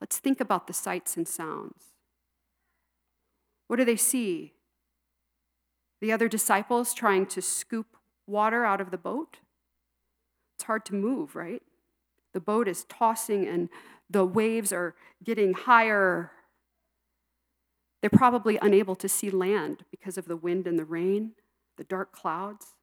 Let's 0.00 0.18
think 0.18 0.40
about 0.40 0.66
the 0.66 0.72
sights 0.72 1.16
and 1.16 1.26
sounds. 1.26 1.92
What 3.66 3.76
do 3.76 3.84
they 3.84 3.96
see? 3.96 4.54
The 6.00 6.12
other 6.12 6.28
disciples 6.28 6.94
trying 6.94 7.26
to 7.26 7.42
scoop 7.42 7.96
water 8.26 8.64
out 8.64 8.80
of 8.80 8.90
the 8.90 8.98
boat? 8.98 9.38
It's 10.60 10.66
hard 10.66 10.84
to 10.86 10.94
move, 10.94 11.36
right? 11.36 11.62
The 12.34 12.40
boat 12.40 12.68
is 12.68 12.84
tossing 12.84 13.48
and 13.48 13.70
the 14.10 14.26
waves 14.26 14.74
are 14.74 14.94
getting 15.24 15.54
higher. 15.54 16.32
They're 18.02 18.10
probably 18.10 18.58
unable 18.60 18.94
to 18.96 19.08
see 19.08 19.30
land 19.30 19.86
because 19.90 20.18
of 20.18 20.26
the 20.26 20.36
wind 20.36 20.66
and 20.66 20.78
the 20.78 20.84
rain, 20.84 21.32
the 21.78 21.84
dark 21.84 22.12
clouds. 22.12 22.74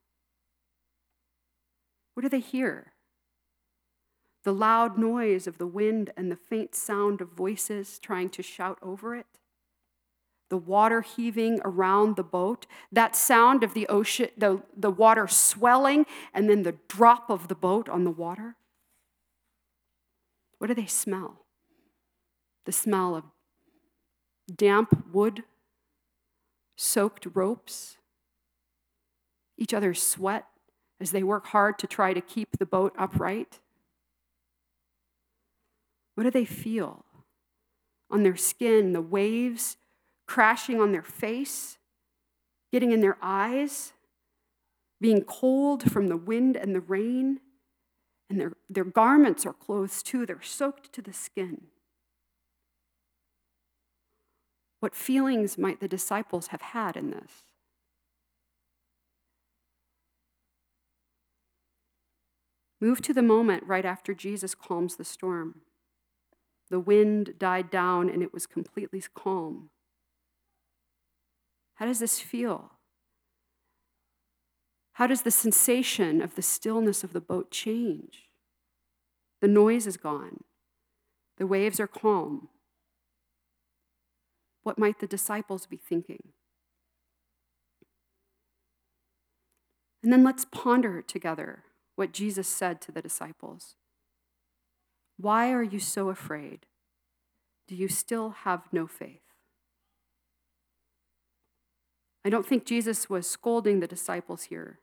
What 2.15 2.23
do 2.23 2.29
they 2.29 2.39
hear? 2.39 2.93
The 4.43 4.55
loud 4.55 4.97
noise 4.97 5.45
of 5.45 5.59
the 5.59 5.67
wind 5.67 6.09
and 6.17 6.31
the 6.31 6.35
faint 6.35 6.73
sound 6.73 7.21
of 7.21 7.29
voices 7.29 7.99
trying 7.99 8.31
to 8.31 8.41
shout 8.41 8.79
over 8.81 9.13
it 9.13 9.27
the 10.49 10.57
water 10.57 11.01
heaving 11.01 11.59
around 11.63 12.15
the 12.15 12.23
boat, 12.23 12.65
that 12.91 13.15
sound 13.15 13.63
of 13.63 13.73
the 13.73 13.87
ocean, 13.87 14.29
the, 14.37 14.61
the 14.75 14.91
water 14.91 15.27
swelling, 15.27 16.05
and 16.33 16.49
then 16.49 16.63
the 16.63 16.77
drop 16.87 17.29
of 17.29 17.47
the 17.47 17.55
boat 17.55 17.89
on 17.89 18.03
the 18.03 18.11
water. 18.11 18.55
What 20.57 20.67
do 20.67 20.73
they 20.73 20.85
smell? 20.85 21.45
The 22.65 22.71
smell 22.71 23.15
of 23.15 23.23
damp 24.53 25.05
wood, 25.13 25.43
soaked 26.77 27.27
ropes, 27.33 27.97
each 29.57 29.73
other's 29.73 30.01
sweat 30.01 30.45
as 30.99 31.11
they 31.11 31.23
work 31.23 31.47
hard 31.47 31.77
to 31.79 31.87
try 31.87 32.13
to 32.13 32.21
keep 32.21 32.57
the 32.57 32.65
boat 32.65 32.93
upright. 32.97 33.59
What 36.15 36.23
do 36.23 36.31
they 36.31 36.45
feel? 36.45 37.05
On 38.09 38.23
their 38.23 38.37
skin, 38.37 38.93
the 38.93 39.01
waves 39.01 39.77
crashing 40.27 40.79
on 40.79 40.91
their 40.91 41.03
face, 41.03 41.77
getting 42.71 42.91
in 42.91 43.01
their 43.01 43.17
eyes, 43.21 43.93
being 44.99 45.23
cold 45.23 45.91
from 45.91 46.07
the 46.07 46.17
wind 46.17 46.55
and 46.55 46.75
the 46.75 46.81
rain. 46.81 47.39
And 48.29 48.39
their, 48.39 48.53
their 48.69 48.83
garments 48.83 49.45
are 49.45 49.53
clothes 49.53 50.03
too, 50.03 50.25
they're 50.25 50.41
soaked 50.41 50.91
to 50.93 51.01
the 51.01 51.13
skin. 51.13 51.67
What 54.79 54.93
feelings 54.93 55.57
might 55.57 55.79
the 55.79 55.87
disciples 55.87 56.47
have 56.47 56.61
had 56.61 56.95
in 56.95 57.11
this? 57.11 57.43
Move 62.79 63.01
to 63.01 63.13
the 63.13 63.23
moment 63.23 63.63
right 63.65 63.85
after 63.85 64.13
Jesus 64.13 64.53
calms 64.53 64.97
the 64.97 65.03
storm. 65.03 65.61
The 66.69 66.79
wind 66.79 67.35
died 67.39 67.71
down 67.71 68.09
and 68.09 68.21
it 68.21 68.33
was 68.33 68.45
completely 68.45 69.01
calm. 69.15 69.69
How 71.77 71.85
does 71.85 71.99
this 71.99 72.19
feel? 72.19 72.71
How 74.93 75.05
does 75.05 75.21
the 75.21 75.31
sensation 75.31 76.21
of 76.21 76.33
the 76.33 76.41
stillness 76.41 77.03
of 77.03 77.13
the 77.13 77.21
boat 77.21 77.51
change? 77.51 78.29
The 79.41 79.47
noise 79.47 79.85
is 79.85 79.95
gone, 79.95 80.43
the 81.37 81.45
waves 81.45 81.79
are 81.79 81.87
calm. 81.87 82.49
What 84.63 84.79
might 84.79 84.99
the 84.99 85.07
disciples 85.07 85.65
be 85.67 85.77
thinking? 85.77 86.33
And 90.03 90.11
then 90.11 90.23
let's 90.23 90.45
ponder 90.45 91.01
together 91.01 91.63
what 91.95 92.11
Jesus 92.11 92.47
said 92.47 92.81
to 92.81 92.91
the 92.91 93.01
disciples. 93.01 93.75
Why 95.17 95.51
are 95.51 95.63
you 95.63 95.79
so 95.79 96.09
afraid? 96.09 96.65
Do 97.67 97.75
you 97.75 97.87
still 97.87 98.31
have 98.31 98.63
no 98.71 98.87
faith? 98.87 99.26
I 102.27 102.29
don't 102.29 102.45
think 102.45 102.65
Jesus 102.65 103.09
was 103.09 103.25
scolding 103.25 103.79
the 103.79 103.87
disciples 103.87 104.43
here. 104.43 104.79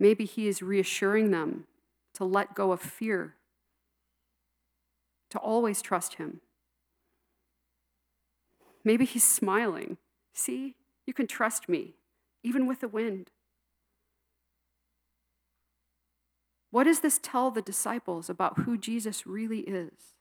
Maybe 0.00 0.24
he 0.24 0.48
is 0.48 0.62
reassuring 0.62 1.30
them 1.30 1.66
to 2.14 2.24
let 2.24 2.54
go 2.54 2.72
of 2.72 2.80
fear, 2.80 3.34
to 5.28 5.38
always 5.38 5.82
trust 5.82 6.14
him. 6.14 6.40
Maybe 8.82 9.04
he's 9.04 9.24
smiling. 9.24 9.98
See, 10.32 10.74
you 11.06 11.12
can 11.12 11.26
trust 11.26 11.68
me, 11.68 11.96
even 12.42 12.66
with 12.66 12.80
the 12.80 12.88
wind. 12.88 13.28
What 16.70 16.84
does 16.84 17.00
this 17.00 17.20
tell 17.22 17.50
the 17.50 17.60
disciples 17.60 18.30
about 18.30 18.60
who 18.60 18.78
Jesus 18.78 19.26
really 19.26 19.60
is? 19.60 20.13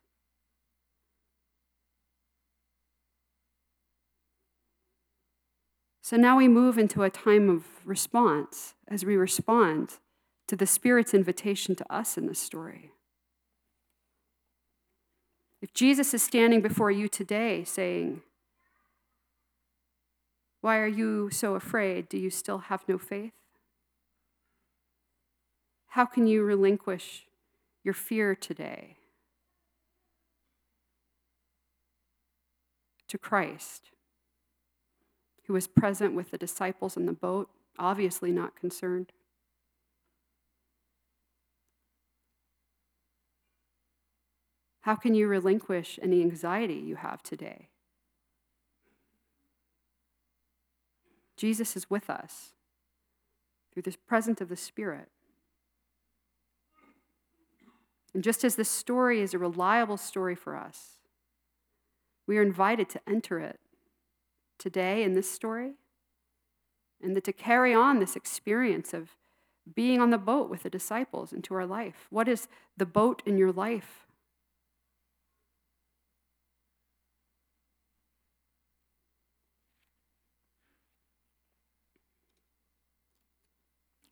So 6.14 6.18
now 6.18 6.38
we 6.38 6.48
move 6.48 6.78
into 6.78 7.02
a 7.02 7.10
time 7.10 7.50
of 7.50 7.66
response 7.84 8.76
as 8.88 9.04
we 9.04 9.16
respond 9.16 9.96
to 10.46 10.56
the 10.56 10.68
Spirit's 10.68 11.12
invitation 11.12 11.74
to 11.74 11.92
us 11.92 12.20
in 12.20 12.28
this 12.28 12.38
story. 12.38 12.92
If 15.60 15.74
Jesus 15.74 16.14
is 16.14 16.22
standing 16.22 16.62
before 16.62 16.92
you 16.92 17.08
today 17.08 17.64
saying, 17.64 18.22
Why 20.62 20.78
are 20.78 20.88
you 20.88 21.32
so 21.32 21.56
afraid? 21.56 22.10
Do 22.10 22.20
you 22.20 22.30
still 22.30 22.60
have 22.60 22.84
no 22.88 23.00
faith? 23.00 23.34
How 25.88 26.06
can 26.06 26.28
you 26.28 26.44
relinquish 26.44 27.26
your 27.84 27.96
fear 27.96 28.36
today 28.36 28.98
to 33.08 33.18
Christ, 33.18 33.90
who 35.46 35.54
was 35.54 35.68
present 35.68 36.14
with 36.14 36.32
the 36.32 36.38
disciples 36.38 36.96
in 36.98 37.06
the 37.06 37.14
boat, 37.14 37.50
obviously 37.78 38.32
not 38.32 38.56
concerned? 38.56 39.12
How 44.82 44.96
can 44.96 45.16
you 45.16 45.28
relinquish 45.28 45.98
any 46.02 46.22
anxiety 46.22 46.76
you 46.76 46.98
have 46.98 47.24
today? 47.24 47.70
Jesus 51.38 51.76
is 51.76 51.90
with 51.90 52.10
us 52.10 52.52
through 53.74 53.84
the 53.84 53.96
presence 54.08 54.42
of 54.42 54.50
the 54.50 54.56
Spirit. 54.56 55.10
And 58.14 58.24
just 58.24 58.44
as 58.44 58.56
this 58.56 58.70
story 58.70 59.22
is 59.22 59.34
a 59.34 59.40
reliable 59.40 59.98
story 59.98 60.36
for 60.36 60.56
us, 60.56 60.98
we 62.28 62.38
are 62.38 62.44
invited 62.44 62.90
to 62.90 63.02
enter 63.08 63.40
it 63.40 63.60
today 64.64 65.04
in 65.04 65.14
this 65.14 65.30
story 65.30 65.74
and 67.02 67.18
that 67.18 67.26
to 67.26 67.34
carry 67.34 67.74
on 67.74 68.00
this 68.00 68.16
experience 68.16 68.94
of 68.94 69.18
being 69.76 70.00
on 70.00 70.10
the 70.10 70.18
boat 70.18 70.50
with 70.50 70.64
the 70.64 70.70
disciples 70.70 71.34
into 71.34 71.54
our 71.54 71.66
life. 71.66 72.08
What 72.10 72.30
is 72.30 72.48
the 72.78 72.86
boat 72.86 73.22
in 73.26 73.38
your 73.38 73.52
life? 73.52 74.06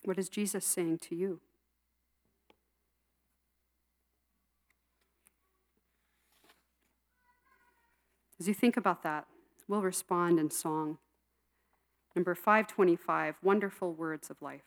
What 0.03 0.19
is 0.19 0.27
Jesus 0.27 0.65
saying 0.65 0.97
to 1.09 1.15
you? 1.15 1.39
As 8.37 8.49
you 8.49 8.53
think 8.53 8.75
about 8.75 9.03
that, 9.03 9.27
we'll 9.71 9.81
respond 9.81 10.37
in 10.37 10.51
song. 10.51 10.97
Number 12.13 12.35
525 12.35 13.35
Wonderful 13.41 13.93
Words 13.93 14.29
of 14.29 14.41
Life. 14.41 14.65